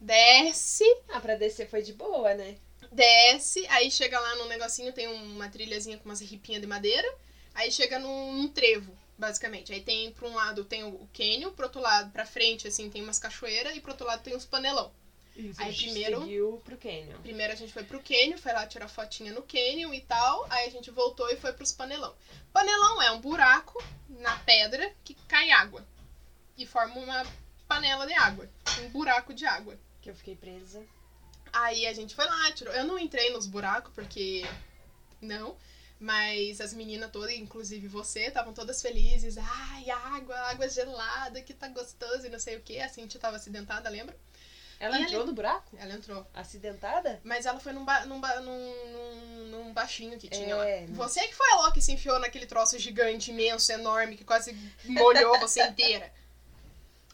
desce, 0.00 0.84
Ah, 1.08 1.20
pra 1.20 1.34
descer 1.34 1.68
foi 1.68 1.82
de 1.82 1.92
boa, 1.92 2.34
né? 2.34 2.56
desce, 2.92 3.66
aí 3.68 3.90
chega 3.90 4.20
lá 4.20 4.36
no 4.36 4.46
negocinho, 4.46 4.92
tem 4.92 5.08
uma 5.08 5.48
trilhazinha 5.48 5.98
com 5.98 6.04
umas 6.04 6.20
ripinhas 6.20 6.60
de 6.60 6.66
madeira. 6.68 7.12
Aí 7.54 7.70
chega 7.72 7.98
num, 7.98 8.32
num 8.32 8.48
trevo, 8.48 8.96
basicamente. 9.18 9.72
Aí 9.72 9.80
tem, 9.80 10.12
pra 10.12 10.28
um 10.28 10.34
lado 10.34 10.64
tem 10.64 10.84
o, 10.84 10.88
o 10.88 11.08
cânion, 11.12 11.50
pro 11.52 11.66
outro 11.66 11.80
lado, 11.80 12.10
pra 12.12 12.24
frente, 12.26 12.68
assim, 12.68 12.88
tem 12.90 13.02
umas 13.02 13.18
cachoeiras, 13.18 13.76
e 13.76 13.80
pro 13.80 13.90
outro 13.92 14.06
lado 14.06 14.22
tem 14.22 14.36
uns 14.36 14.44
panelão. 14.44 14.92
Isso, 15.36 15.60
Aí 15.60 15.68
a 15.68 15.72
gente 15.72 15.84
primeiro- 15.90 16.20
seguiu 16.20 16.62
pro 16.64 16.76
Canyon. 16.78 17.18
Primeiro 17.20 17.52
a 17.52 17.56
gente 17.56 17.72
foi 17.72 17.82
pro 17.82 18.00
cânion, 18.02 18.38
foi 18.38 18.52
lá 18.52 18.66
tirar 18.66 18.86
fotinha 18.88 19.32
no 19.32 19.42
cânion 19.42 19.92
e 19.92 20.00
tal. 20.00 20.46
Aí 20.48 20.66
a 20.66 20.70
gente 20.70 20.90
voltou 20.92 21.28
e 21.30 21.36
foi 21.36 21.52
pros 21.52 21.72
panelão. 21.72 22.14
Panelão 22.52 23.02
é 23.02 23.10
um 23.10 23.20
buraco 23.20 23.82
na 24.08 24.38
pedra 24.40 24.94
que 25.02 25.14
cai 25.26 25.50
água. 25.50 25.84
E 26.56 26.64
forma 26.64 26.94
uma 27.00 27.26
panela 27.66 28.06
de 28.06 28.12
água. 28.14 28.48
Um 28.82 28.90
buraco 28.90 29.34
de 29.34 29.44
água. 29.44 29.76
Que 30.00 30.08
eu 30.10 30.14
fiquei 30.14 30.36
presa. 30.36 30.84
Aí 31.52 31.84
a 31.86 31.92
gente 31.92 32.14
foi 32.14 32.26
lá, 32.26 32.52
tirou. 32.52 32.72
Eu 32.72 32.84
não 32.84 32.96
entrei 32.98 33.30
nos 33.30 33.46
buracos 33.46 33.92
porque. 33.92 34.44
Não. 35.20 35.56
Mas 35.98 36.60
as 36.60 36.72
meninas 36.74 37.10
todas, 37.10 37.32
inclusive 37.34 37.88
você, 37.88 38.26
estavam 38.26 38.52
todas 38.52 38.82
felizes. 38.82 39.36
Ai, 39.38 39.90
água, 39.90 40.36
água 40.50 40.68
gelada, 40.68 41.40
que 41.42 41.54
tá 41.54 41.66
gostoso 41.68 42.26
e 42.26 42.30
não 42.30 42.38
sei 42.38 42.56
o 42.56 42.60
que. 42.60 42.78
A 42.80 42.88
Cintia 42.88 43.18
tava 43.20 43.36
acidentada, 43.36 43.88
lembra? 43.88 44.16
Ela 44.80 44.98
E 44.98 45.02
entrou 45.02 45.16
ela- 45.20 45.26
no 45.26 45.32
buraco? 45.32 45.76
Ela 45.78 45.94
entrou. 45.94 46.26
Acidentada? 46.34 47.20
Mas 47.24 47.46
ela 47.46 47.60
foi 47.60 47.72
num, 47.72 47.84
ba- 47.84 48.04
num, 48.06 48.20
ba- 48.20 48.40
num, 48.40 48.74
num, 48.92 49.44
num 49.48 49.72
baixinho 49.72 50.18
que 50.18 50.28
tinha 50.28 50.54
É, 50.54 50.80
lá. 50.80 50.86
não- 50.88 50.94
Você 50.96 51.26
que 51.26 51.34
foi 51.34 51.46
a 51.66 51.70
que 51.72 51.80
se 51.80 51.92
enfiou 51.92 52.18
naquele 52.18 52.46
troço 52.46 52.78
gigante, 52.78 53.30
imenso, 53.30 53.70
enorme, 53.72 54.16
que 54.16 54.24
quase 54.24 54.52
molhou 54.84 55.38
você 55.40 55.62
inteira. 55.62 56.12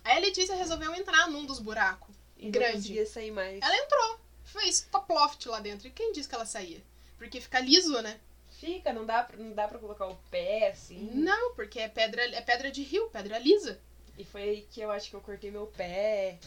Aí 0.03 0.17
a 0.17 0.21
Letícia 0.21 0.55
resolveu 0.57 0.95
entrar 0.95 1.29
num 1.29 1.45
dos 1.45 1.59
buracos. 1.61 2.15
E 2.39 2.51
Grande. 2.51 2.73
não 2.73 2.81
conseguia 2.83 3.07
sair 3.07 3.31
mais. 3.31 3.61
Ela 3.63 3.77
entrou, 3.77 4.19
fez 4.45 4.81
top 4.91 5.13
loft 5.13 5.45
lá 5.47 5.61
dentro. 5.61 5.87
E 5.87 5.91
quem 5.91 6.13
disse 6.13 6.27
que 6.29 6.35
ela 6.35 6.47
saía? 6.47 6.81
Porque 7.19 7.39
fica 7.41 7.61
liso, 7.61 8.01
né? 8.01 8.19
Fica, 8.59 8.93
não 8.95 9.05
dá, 9.05 9.23
pra, 9.23 9.37
não 9.37 9.53
dá 9.53 9.69
pra 9.69 9.79
colocar 9.79 10.07
o 10.07 10.17
pé 10.31 10.69
assim. 10.71 11.11
Não, 11.15 11.55
porque 11.55 11.79
é 11.81 11.89
pedra, 11.89 12.23
é 12.35 12.41
pedra 12.41 12.71
de 12.71 12.83
rio, 12.83 13.09
pedra 13.11 13.39
lisa. 13.39 13.79
E 14.19 14.25
foi 14.25 14.43
aí 14.43 14.63
que 14.71 14.81
eu 14.81 14.91
acho 14.91 15.09
que 15.11 15.17
eu 15.17 15.21
cortei 15.21 15.51
meu 15.51 15.67
pé. 15.67 16.39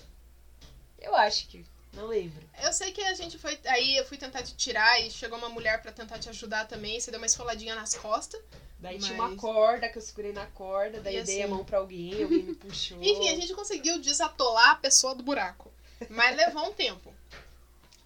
Eu 1.03 1.15
acho 1.15 1.47
que. 1.47 1.65
Não 1.93 2.07
lembro. 2.07 2.41
Eu 2.63 2.73
sei 2.73 2.91
que 2.91 3.01
a 3.03 3.13
gente 3.13 3.37
foi. 3.37 3.59
Aí 3.65 3.95
eu 3.97 4.05
fui 4.05 4.17
tentar 4.17 4.41
te 4.41 4.55
tirar 4.55 4.99
e 4.99 5.11
chegou 5.11 5.37
uma 5.37 5.49
mulher 5.49 5.79
pra 5.81 5.91
tentar 5.91 6.17
te 6.17 6.27
ajudar 6.29 6.65
também. 6.65 6.99
Você 6.99 7.11
deu 7.11 7.19
uma 7.19 7.27
esfoladinha 7.27 7.75
nas 7.75 7.93
costas. 7.93 8.41
Daí 8.79 8.95
Mas- 8.95 9.05
tinha 9.05 9.17
uma 9.21 9.35
corda 9.37 9.87
que 9.87 9.97
eu 9.97 10.01
segurei 10.01 10.33
na 10.33 10.45
corda, 10.47 10.99
daí 10.99 11.15
eu 11.17 11.23
dei 11.23 11.41
a 11.41 11.45
assim- 11.45 11.53
mão 11.53 11.63
pra 11.63 11.77
alguém, 11.77 12.23
alguém 12.23 12.43
me 12.43 12.55
puxou. 12.55 12.97
Enfim, 13.03 13.29
a 13.29 13.35
gente 13.35 13.53
conseguiu 13.53 13.99
desatolar 13.99 14.71
a 14.71 14.75
pessoa 14.75 15.13
do 15.15 15.21
buraco. 15.23 15.71
Mas 16.09 16.35
levou 16.35 16.67
um 16.69 16.73
tempo. 16.73 17.13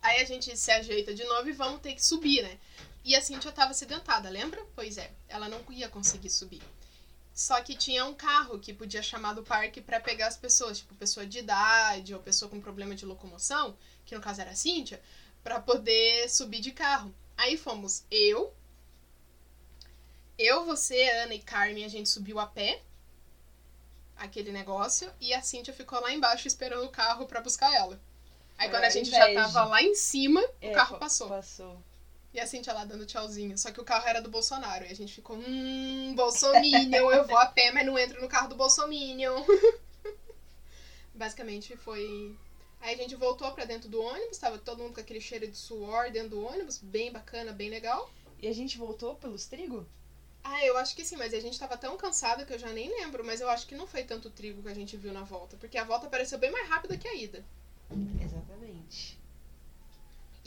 Aí 0.01 0.21
a 0.21 0.25
gente 0.25 0.55
se 0.55 0.69
ajeita 0.71 1.13
de 1.13 1.23
novo 1.23 1.49
e 1.49 1.53
vamos 1.53 1.81
ter 1.81 1.93
que 1.95 2.03
subir, 2.05 2.43
né? 2.43 2.57
E 3.03 3.15
a 3.15 3.21
Cintia 3.21 3.51
tava 3.51 3.71
acidentada, 3.71 4.29
lembra? 4.29 4.61
Pois 4.75 4.97
é, 4.97 5.09
ela 5.29 5.47
não 5.49 5.59
ia 5.71 5.87
conseguir 5.89 6.29
subir. 6.29 6.61
Só 7.37 7.61
que 7.61 7.75
tinha 7.75 8.03
um 8.03 8.15
carro 8.15 8.57
que 8.57 8.73
podia 8.73 9.03
chamar 9.03 9.33
do 9.33 9.43
parque 9.43 9.79
pra 9.79 9.99
pegar 9.99 10.25
as 10.25 10.35
pessoas, 10.35 10.79
tipo 10.79 10.95
pessoa 10.95 11.23
de 11.23 11.37
idade 11.37 12.15
ou 12.15 12.19
pessoa 12.19 12.49
com 12.49 12.59
problema 12.59 12.95
de 12.95 13.05
locomoção, 13.05 13.77
que 14.07 14.15
no 14.15 14.21
caso 14.21 14.41
era 14.41 14.49
a 14.49 14.55
Cíntia, 14.55 14.99
pra 15.43 15.59
poder 15.59 16.27
subir 16.31 16.61
de 16.61 16.71
carro. 16.71 17.13
Aí 17.37 17.55
fomos 17.55 18.03
eu, 18.09 18.51
eu, 20.35 20.65
você, 20.65 21.09
Ana 21.11 21.35
e 21.35 21.39
Carmen, 21.39 21.85
a 21.85 21.87
gente 21.87 22.09
subiu 22.09 22.39
a 22.39 22.47
pé 22.47 22.81
aquele 24.15 24.51
negócio 24.51 25.11
e 25.21 25.31
a 25.31 25.41
Cíntia 25.43 25.71
ficou 25.73 26.01
lá 26.01 26.11
embaixo 26.11 26.47
esperando 26.47 26.85
o 26.85 26.89
carro 26.89 27.27
pra 27.27 27.39
buscar 27.39 27.71
ela. 27.71 27.99
Aí 28.57 28.67
quando 28.67 28.83
a 28.83 28.87
a 28.87 28.89
gente 28.89 29.11
já 29.11 29.29
inveja. 29.29 29.43
tava 29.53 29.65
lá 29.65 29.83
em 29.83 29.93
cima, 29.93 30.41
É, 30.59 30.71
o 30.71 30.73
carro 30.73 30.93
pa- 30.93 31.01
passou. 31.01 31.27
Passou. 31.29 31.83
E 32.33 32.39
a 32.39 32.45
Cintia 32.45 32.73
lá 32.73 32.85
dando 32.85 33.05
tchauzinho. 33.05 33.57
Só 33.57 33.71
que 33.71 33.81
o 33.81 33.83
carro 33.83 34.07
era 34.07 34.21
do 34.21 34.29
Bolsonaro. 34.29 34.85
E 34.85 34.91
a 34.91 34.95
gente 34.95 35.13
ficou, 35.13 35.37
hum, 35.37 36.13
Bolsominion, 36.15 37.11
eu 37.11 37.25
vou 37.25 37.37
a 37.37 37.45
pé, 37.47 37.71
mas 37.71 37.85
não 37.85 37.97
entro 37.97 38.21
no 38.21 38.27
carro 38.27 38.49
do 38.49 38.55
Bolsominion. 38.55 39.43
Basicamente 41.13 41.75
foi. 41.77 42.35
Aí 42.79 42.93
a 42.93 42.97
gente 42.97 43.15
voltou 43.15 43.51
pra 43.51 43.65
dentro 43.65 43.89
do 43.89 44.01
ônibus, 44.01 44.37
tava 44.37 44.59
todo 44.59 44.83
mundo 44.83 44.93
com 44.93 45.01
aquele 45.01 45.19
cheiro 45.19 45.47
de 45.47 45.57
suor 45.57 46.11
dentro 46.11 46.29
do 46.31 46.45
ônibus, 46.45 46.77
bem 46.77 47.11
bacana, 47.11 47.51
bem 47.51 47.69
legal. 47.69 48.09
E 48.39 48.47
a 48.47 48.53
gente 48.53 48.77
voltou 48.77 49.15
pelos 49.15 49.47
trigo? 49.47 49.85
Ah, 50.43 50.63
eu 50.65 50.77
acho 50.77 50.95
que 50.95 51.03
sim, 51.03 51.17
mas 51.17 51.33
a 51.33 51.39
gente 51.39 51.59
tava 51.59 51.75
tão 51.75 51.97
cansado 51.97 52.45
que 52.45 52.53
eu 52.53 52.59
já 52.59 52.71
nem 52.71 52.89
lembro, 52.89 53.25
mas 53.25 53.41
eu 53.41 53.49
acho 53.49 53.67
que 53.67 53.75
não 53.75 53.87
foi 53.87 54.03
tanto 54.03 54.29
trigo 54.29 54.61
que 54.61 54.69
a 54.69 54.73
gente 54.73 54.95
viu 54.95 55.11
na 55.11 55.23
volta, 55.23 55.57
porque 55.57 55.77
a 55.77 55.83
volta 55.83 56.07
pareceu 56.07 56.37
bem 56.37 56.51
mais 56.51 56.69
rápida 56.69 56.97
que 56.97 57.07
a 57.07 57.15
ida. 57.15 57.43
Exatamente. 58.23 59.16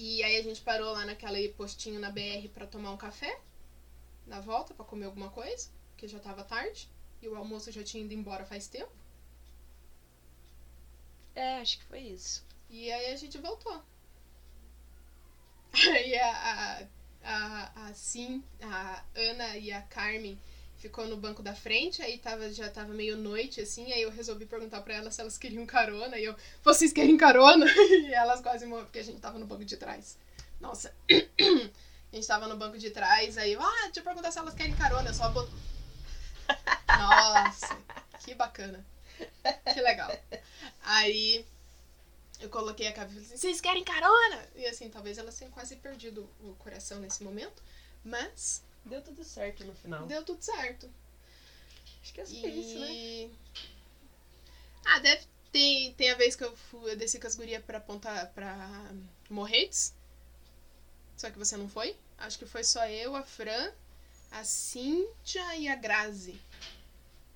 E 0.02 0.22
aí 0.22 0.36
a 0.38 0.42
gente 0.42 0.62
parou 0.62 0.92
lá 0.94 1.04
naquele 1.04 1.50
postinho 1.50 2.00
na 2.00 2.10
BR 2.10 2.48
pra 2.54 2.66
tomar 2.66 2.90
um 2.90 2.96
café 2.96 3.38
na 4.26 4.40
volta, 4.40 4.72
pra 4.72 4.82
comer 4.82 5.04
alguma 5.04 5.28
coisa, 5.28 5.68
porque 5.90 6.08
já 6.08 6.18
tava 6.18 6.42
tarde 6.42 6.88
e 7.20 7.28
o 7.28 7.36
almoço 7.36 7.70
já 7.70 7.84
tinha 7.84 8.02
ido 8.02 8.14
embora 8.14 8.46
faz 8.46 8.66
tempo. 8.66 8.90
É, 11.34 11.58
acho 11.58 11.76
que 11.76 11.84
foi 11.84 12.00
isso. 12.00 12.42
E 12.70 12.90
aí 12.90 13.12
a 13.12 13.16
gente 13.16 13.36
voltou. 13.36 13.82
Aí 15.92 16.16
a, 16.16 16.30
a, 16.30 16.86
a, 17.22 17.84
a, 17.84 17.94
Sim, 17.94 18.42
a 18.62 19.04
Ana 19.14 19.58
e 19.58 19.70
a 19.70 19.82
Carmen 19.82 20.40
ficou 20.80 21.06
no 21.06 21.16
banco 21.16 21.42
da 21.42 21.54
frente, 21.54 22.00
aí 22.00 22.16
tava, 22.18 22.50
já 22.50 22.68
tava 22.70 22.94
meio 22.94 23.14
noite, 23.14 23.60
assim, 23.60 23.92
aí 23.92 24.00
eu 24.00 24.10
resolvi 24.10 24.46
perguntar 24.46 24.80
pra 24.80 24.94
elas 24.94 25.14
se 25.14 25.20
elas 25.20 25.36
queriam 25.36 25.66
carona, 25.66 26.18
e 26.18 26.24
eu, 26.24 26.34
vocês 26.64 26.92
querem 26.92 27.16
carona? 27.16 27.66
E 28.08 28.14
elas 28.14 28.40
quase 28.40 28.64
morreram, 28.64 28.86
porque 28.86 28.98
a 28.98 29.04
gente 29.04 29.20
tava 29.20 29.38
no 29.38 29.46
banco 29.46 29.64
de 29.64 29.76
trás. 29.76 30.16
Nossa. 30.58 30.92
A 32.12 32.16
gente 32.16 32.26
tava 32.26 32.48
no 32.48 32.56
banco 32.56 32.76
de 32.76 32.90
trás, 32.90 33.38
aí 33.38 33.52
eu, 33.52 33.62
ah, 33.62 33.82
deixa 33.84 34.00
eu 34.00 34.02
perguntar 34.02 34.32
se 34.32 34.38
elas 34.40 34.52
querem 34.52 34.74
carona, 34.74 35.10
eu 35.10 35.14
só 35.14 35.30
bot... 35.30 35.48
Nossa, 36.98 37.78
que 38.18 38.34
bacana. 38.34 38.84
Que 39.72 39.80
legal. 39.80 40.10
Aí 40.82 41.46
eu 42.40 42.48
coloquei 42.48 42.88
a 42.88 42.92
cabeça 42.92 43.12
e 43.12 43.22
falei 43.22 43.26
assim, 43.28 43.36
vocês 43.36 43.60
querem 43.60 43.84
carona? 43.84 44.44
E 44.56 44.66
assim, 44.66 44.90
talvez 44.90 45.18
elas 45.18 45.38
tenham 45.38 45.52
quase 45.52 45.76
perdido 45.76 46.28
o 46.40 46.52
coração 46.54 46.98
nesse 46.98 47.22
momento, 47.22 47.62
mas 48.02 48.60
Deu 48.84 49.02
tudo 49.02 49.22
certo 49.22 49.64
no 49.64 49.74
final. 49.74 50.06
deu 50.06 50.24
tudo 50.24 50.42
certo. 50.42 50.90
Acho 52.02 52.12
que 52.14 52.20
é 52.20 52.24
E... 52.24 52.60
isso, 52.60 52.78
né? 52.78 53.38
Ah, 54.84 54.98
deve 55.00 55.24
ter. 55.52 55.94
Tem 55.96 56.10
a 56.10 56.14
vez 56.14 56.34
que 56.34 56.44
eu, 56.44 56.56
fui, 56.56 56.92
eu 56.92 56.96
desci 56.96 57.18
com 57.18 57.26
as 57.26 57.34
gurias 57.34 57.62
pra 57.64 57.80
ponta 57.80 58.26
pra 58.34 58.90
Morretes. 59.28 59.94
Só 61.16 61.30
que 61.30 61.38
você 61.38 61.56
não 61.56 61.68
foi. 61.68 61.96
Acho 62.18 62.38
que 62.38 62.46
foi 62.46 62.64
só 62.64 62.86
eu, 62.88 63.14
a 63.14 63.22
Fran, 63.22 63.72
a 64.30 64.44
Cíntia 64.44 65.56
e 65.56 65.68
a 65.68 65.76
Grazi. 65.76 66.40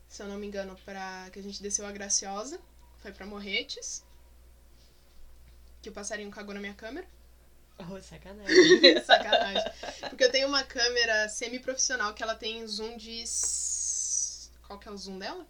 Se 0.08 0.22
eu 0.22 0.28
não 0.28 0.38
me 0.38 0.46
engano, 0.46 0.76
pra... 0.84 1.28
que 1.32 1.38
a 1.38 1.42
gente 1.42 1.62
desceu 1.62 1.86
a 1.86 1.92
Graciosa. 1.92 2.60
Foi 3.00 3.12
pra 3.12 3.26
Morretes. 3.26 4.02
Que 5.82 5.90
o 5.90 5.92
passarinho 5.92 6.30
cagou 6.30 6.54
na 6.54 6.60
minha 6.60 6.74
câmera. 6.74 7.06
Oh, 7.90 8.00
sacanagem. 8.00 9.02
Sacanagem. 9.04 9.72
Porque 10.08 10.24
eu 10.24 10.30
tenho 10.30 10.46
uma 10.46 10.62
câmera 10.62 11.28
semi-profissional 11.28 12.14
que 12.14 12.22
ela 12.22 12.34
tem 12.34 12.64
zoom 12.66 12.96
de. 12.96 13.24
Qual 14.66 14.78
que 14.78 14.88
é 14.88 14.92
o 14.92 14.96
zoom 14.96 15.18
dela? 15.18 15.46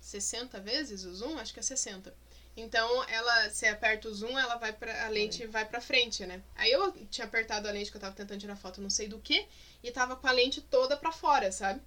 60 0.00 0.60
vezes 0.60 1.04
o 1.04 1.14
zoom? 1.14 1.38
Acho 1.38 1.54
que 1.54 1.60
é 1.60 1.62
60. 1.62 2.14
Então, 2.56 3.04
ela, 3.08 3.50
você 3.50 3.66
aperta 3.66 4.08
o 4.08 4.14
zoom, 4.14 4.38
ela 4.38 4.56
vai 4.56 4.72
pra, 4.72 5.06
a 5.06 5.08
lente 5.08 5.44
vai 5.46 5.64
pra 5.64 5.80
frente, 5.80 6.24
né? 6.24 6.40
Aí 6.54 6.70
eu 6.70 6.92
tinha 7.10 7.26
apertado 7.26 7.66
a 7.66 7.72
lente 7.72 7.90
que 7.90 7.96
eu 7.96 8.00
tava 8.00 8.14
tentando 8.14 8.38
tirar 8.38 8.54
foto, 8.54 8.80
não 8.80 8.90
sei 8.90 9.08
do 9.08 9.18
que, 9.18 9.44
e 9.82 9.90
tava 9.90 10.14
com 10.14 10.28
a 10.28 10.32
lente 10.32 10.60
toda 10.60 10.96
pra 10.96 11.10
fora, 11.10 11.50
sabe? 11.50 11.82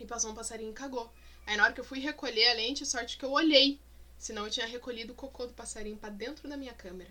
E 0.00 0.04
passou 0.04 0.32
um 0.32 0.34
passarinho 0.34 0.70
e 0.70 0.74
cagou. 0.74 1.12
Aí 1.46 1.56
na 1.56 1.64
hora 1.64 1.72
que 1.72 1.80
eu 1.80 1.84
fui 1.84 2.00
recolher 2.00 2.48
a 2.48 2.54
lente, 2.54 2.84
sorte 2.84 3.16
que 3.16 3.24
eu 3.24 3.30
olhei. 3.30 3.78
Senão 4.18 4.46
eu 4.46 4.50
tinha 4.50 4.66
recolhido 4.66 5.12
o 5.12 5.16
cocô 5.16 5.46
do 5.46 5.52
passarinho 5.52 5.96
pra 5.96 6.08
dentro 6.08 6.48
da 6.48 6.56
minha 6.56 6.74
câmera. 6.74 7.10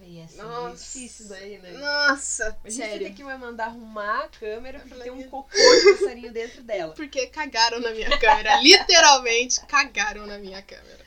É 0.00 0.24
assim, 0.24 0.36
Nossa. 0.38 0.68
é 0.68 0.72
difícil 1.00 1.28
daí, 1.28 1.58
né? 1.58 1.70
Nossa, 1.72 2.58
Imagina 2.64 2.86
você 2.86 2.98
sério. 2.98 3.14
que 3.14 3.22
vai 3.22 3.38
mandar 3.38 3.66
arrumar 3.66 4.24
a 4.24 4.28
câmera 4.28 4.80
porque 4.80 4.94
tem 5.02 5.12
um 5.12 5.22
cocô 5.30 5.56
de 5.56 5.92
passarinho 5.98 6.32
dentro 6.32 6.62
dela. 6.62 6.92
Porque 6.96 7.26
cagaram 7.28 7.78
na 7.80 7.90
minha 7.92 8.18
câmera. 8.18 8.56
Literalmente 8.62 9.64
cagaram 9.66 10.26
na 10.26 10.36
minha 10.38 10.60
câmera. 10.62 11.04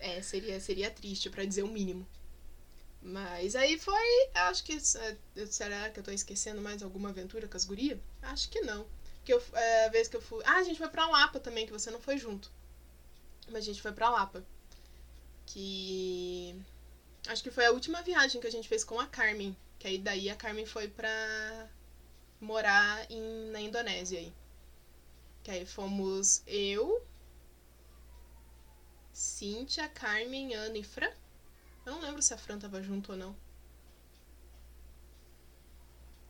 É, 0.00 0.20
seria, 0.20 0.58
seria 0.60 0.90
triste, 0.90 1.30
pra 1.30 1.44
dizer 1.44 1.62
o 1.62 1.68
mínimo. 1.68 2.06
Mas 3.00 3.54
aí 3.54 3.78
foi. 3.78 4.28
Acho 4.34 4.64
que. 4.64 4.74
é, 4.74 5.46
Será 5.46 5.88
que 5.90 6.00
eu 6.00 6.04
tô 6.04 6.10
esquecendo 6.10 6.60
mais 6.60 6.82
alguma 6.82 7.10
aventura 7.10 7.46
com 7.46 7.56
as 7.56 7.64
gurias? 7.64 7.98
Acho 8.22 8.48
que 8.48 8.60
não. 8.60 8.84
Porque 9.18 9.32
eu, 9.32 9.42
é, 9.54 9.86
a 9.86 9.88
vez 9.90 10.08
que 10.08 10.16
eu 10.16 10.20
fui. 10.20 10.42
Ah, 10.44 10.56
a 10.56 10.62
gente 10.64 10.78
foi 10.78 10.88
pra 10.88 11.06
Lapa 11.08 11.38
também, 11.38 11.66
que 11.66 11.72
você 11.72 11.90
não 11.90 12.00
foi 12.00 12.18
junto. 12.18 12.50
Mas 13.46 13.58
a 13.58 13.66
gente 13.66 13.80
foi 13.80 13.92
pra 13.92 14.10
Lapa. 14.10 14.44
Que. 15.46 16.54
Acho 17.28 17.42
que 17.42 17.50
foi 17.50 17.66
a 17.66 17.72
última 17.72 18.00
viagem 18.00 18.40
que 18.40 18.46
a 18.46 18.50
gente 18.50 18.66
fez 18.66 18.82
com 18.82 18.98
a 18.98 19.06
Carmen. 19.06 19.54
Que 19.78 19.86
aí 19.86 19.98
daí 19.98 20.30
a 20.30 20.34
Carmen 20.34 20.64
foi 20.64 20.88
pra 20.88 21.68
morar 22.40 23.08
em, 23.10 23.50
na 23.50 23.60
Indonésia 23.60 24.18
aí. 24.18 24.32
Que 25.42 25.50
aí 25.50 25.66
fomos 25.66 26.42
eu, 26.46 27.06
Cíntia, 29.12 29.86
Carmen, 29.90 30.54
Ana 30.54 30.78
e 30.78 30.82
Fran. 30.82 31.12
Eu 31.84 31.92
não 31.92 32.00
lembro 32.00 32.22
se 32.22 32.32
a 32.32 32.38
Fran 32.38 32.58
tava 32.58 32.82
junto 32.82 33.12
ou 33.12 33.18
não. 33.18 33.36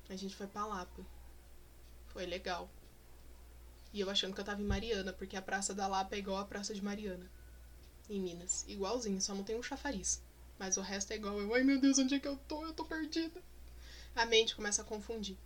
A 0.08 0.16
gente 0.16 0.34
foi 0.34 0.48
pra 0.48 0.66
Lapa. 0.66 1.06
Foi 2.08 2.26
legal. 2.26 2.68
E 3.92 4.00
eu 4.00 4.10
achando 4.10 4.34
que 4.34 4.40
eu 4.40 4.44
tava 4.44 4.60
em 4.60 4.66
Mariana, 4.66 5.12
porque 5.12 5.36
a 5.36 5.42
Praça 5.42 5.72
da 5.72 5.86
Lapa 5.86 6.16
é 6.16 6.18
igual 6.18 6.38
a 6.38 6.44
Praça 6.44 6.74
de 6.74 6.82
Mariana. 6.82 7.30
Em 8.10 8.20
Minas. 8.20 8.64
Igualzinho, 8.66 9.20
só 9.20 9.32
não 9.32 9.44
tem 9.44 9.56
um 9.56 9.62
chafariz. 9.62 10.26
Mas 10.58 10.76
o 10.76 10.80
resto 10.82 11.12
é 11.12 11.16
igual. 11.16 11.38
Eu, 11.38 11.54
ai 11.54 11.62
meu 11.62 11.80
Deus, 11.80 11.98
onde 11.98 12.14
é 12.14 12.20
que 12.20 12.28
eu 12.28 12.36
tô? 12.48 12.64
Eu 12.64 12.72
tô 12.72 12.84
perdida. 12.84 13.40
A 14.14 14.26
mente 14.26 14.56
começa 14.56 14.82
a 14.82 14.84
confundir. 14.84 15.36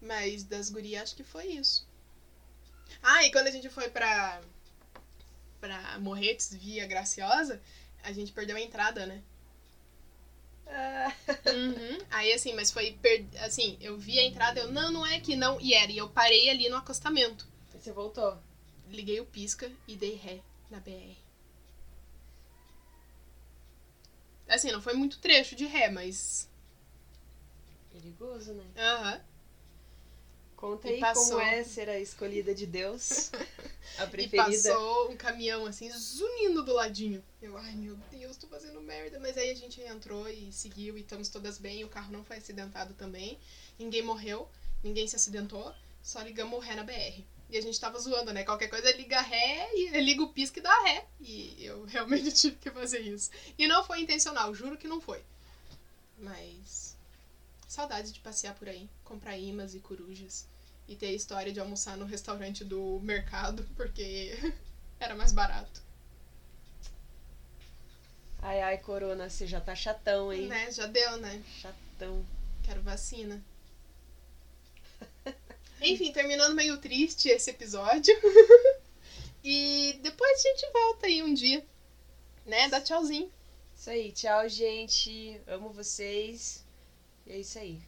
Mas 0.00 0.42
das 0.44 0.70
gurias, 0.70 1.02
acho 1.02 1.16
que 1.16 1.22
foi 1.24 1.46
isso. 1.46 1.86
Ah, 3.02 3.24
e 3.24 3.30
quando 3.30 3.48
a 3.48 3.50
gente 3.50 3.68
foi 3.68 3.88
pra, 3.90 4.40
pra 5.60 5.98
Morretes 5.98 6.54
via 6.54 6.86
Graciosa, 6.86 7.60
a 8.02 8.12
gente 8.12 8.32
perdeu 8.32 8.56
a 8.56 8.60
entrada, 8.60 9.06
né? 9.06 9.22
Ah, 10.66 11.12
Uhum. 11.50 11.98
Aí 12.10 12.32
assim, 12.32 12.54
mas 12.54 12.70
foi. 12.70 12.92
Per... 12.92 13.26
Assim, 13.40 13.76
eu 13.80 13.98
vi 13.98 14.18
a 14.18 14.24
entrada, 14.24 14.60
eu, 14.60 14.72
não, 14.72 14.90
não 14.90 15.06
é 15.06 15.20
que 15.20 15.36
não. 15.36 15.60
E 15.60 15.74
era. 15.74 15.92
E 15.92 15.98
eu 15.98 16.08
parei 16.08 16.48
ali 16.48 16.68
no 16.68 16.76
acostamento. 16.76 17.46
você 17.72 17.92
voltou. 17.92 18.38
Liguei 18.88 19.20
o 19.20 19.26
pisca 19.26 19.70
e 19.86 19.94
dei 19.96 20.14
ré 20.14 20.40
na 20.70 20.80
BR. 20.80 21.19
Assim, 24.54 24.70
não 24.72 24.82
foi 24.82 24.94
muito 24.94 25.18
trecho 25.18 25.54
de 25.54 25.64
ré, 25.66 25.88
mas. 25.90 26.48
Perigoso, 27.92 28.52
né? 28.52 28.64
Aham. 28.76 29.20
Conta 30.56 30.88
E 30.88 30.94
aí 30.94 31.00
passou. 31.00 31.38
como 31.38 31.40
é 31.40 31.64
ser 31.64 31.88
a 31.88 31.98
escolhida 31.98 32.54
de 32.54 32.66
Deus. 32.66 33.30
A 33.98 34.04
E 34.04 34.08
preferida. 34.08 34.44
passou 34.72 35.10
um 35.10 35.16
caminhão 35.16 35.66
assim, 35.66 35.90
zunindo 35.90 36.62
do 36.62 36.72
ladinho. 36.74 37.24
Eu, 37.42 37.56
ai 37.56 37.72
meu 37.74 37.96
Deus, 38.10 38.36
tô 38.36 38.46
fazendo 38.46 38.80
merda. 38.80 39.18
Mas 39.18 39.36
aí 39.36 39.50
a 39.50 39.54
gente 39.54 39.80
entrou 39.80 40.28
e 40.28 40.52
seguiu 40.52 40.96
e 40.96 41.00
estamos 41.00 41.28
todas 41.28 41.58
bem. 41.58 41.82
O 41.84 41.88
carro 41.88 42.12
não 42.12 42.22
foi 42.24 42.36
acidentado 42.36 42.94
também. 42.94 43.38
Ninguém 43.78 44.02
morreu, 44.02 44.48
ninguém 44.84 45.08
se 45.08 45.16
acidentou. 45.16 45.74
Só 46.02 46.20
ligamos 46.22 46.58
o 46.58 46.62
ré 46.62 46.74
na 46.76 46.84
BR. 46.84 47.24
E 47.50 47.58
a 47.58 47.60
gente 47.60 47.80
tava 47.80 47.98
zoando, 47.98 48.32
né? 48.32 48.44
Qualquer 48.44 48.68
coisa 48.68 48.92
liga 48.92 49.20
ré 49.20 49.68
e 49.74 50.00
liga 50.00 50.22
o 50.22 50.32
pisca 50.32 50.60
e 50.60 50.62
dá 50.62 50.82
ré. 50.84 51.04
E 51.20 51.64
eu 51.64 51.84
realmente 51.90 52.32
tive 52.32 52.56
que 52.56 52.70
fazer 52.70 53.00
isso. 53.00 53.30
E 53.58 53.66
não 53.66 53.84
foi 53.84 54.00
intencional, 54.00 54.54
juro 54.54 54.78
que 54.78 54.86
não 54.86 55.00
foi. 55.00 55.22
Mas. 56.16 56.96
Saudades 57.66 58.12
de 58.12 58.20
passear 58.20 58.54
por 58.54 58.68
aí, 58.68 58.88
comprar 59.04 59.36
imãs 59.36 59.74
e 59.74 59.80
corujas. 59.80 60.46
E 60.86 60.94
ter 60.94 61.06
a 61.06 61.12
história 61.12 61.52
de 61.52 61.60
almoçar 61.60 61.96
no 61.96 62.04
restaurante 62.04 62.64
do 62.64 63.00
mercado, 63.00 63.68
porque 63.76 64.32
era 65.00 65.16
mais 65.16 65.32
barato. 65.32 65.82
Ai, 68.42 68.60
ai, 68.62 68.78
Corona, 68.78 69.28
você 69.28 69.46
já 69.46 69.60
tá 69.60 69.74
chatão, 69.74 70.32
hein? 70.32 70.46
Né? 70.46 70.70
Já 70.70 70.86
deu, 70.86 71.16
né? 71.18 71.42
Chatão. 71.60 72.24
Quero 72.62 72.80
vacina. 72.80 73.42
Enfim, 75.80 76.12
terminando 76.12 76.54
meio 76.54 76.78
triste 76.78 77.28
esse 77.28 77.50
episódio. 77.50 78.14
e 79.42 79.98
depois 80.02 80.38
a 80.38 80.48
gente 80.48 80.72
volta 80.72 81.06
aí 81.06 81.22
um 81.22 81.32
dia. 81.32 81.64
Né? 82.46 82.68
Dá 82.68 82.80
tchauzinho. 82.80 83.30
Isso 83.74 83.90
aí, 83.90 84.12
tchau, 84.12 84.48
gente. 84.48 85.40
Amo 85.46 85.70
vocês. 85.70 86.64
E 87.26 87.32
é 87.32 87.38
isso 87.38 87.58
aí. 87.58 87.80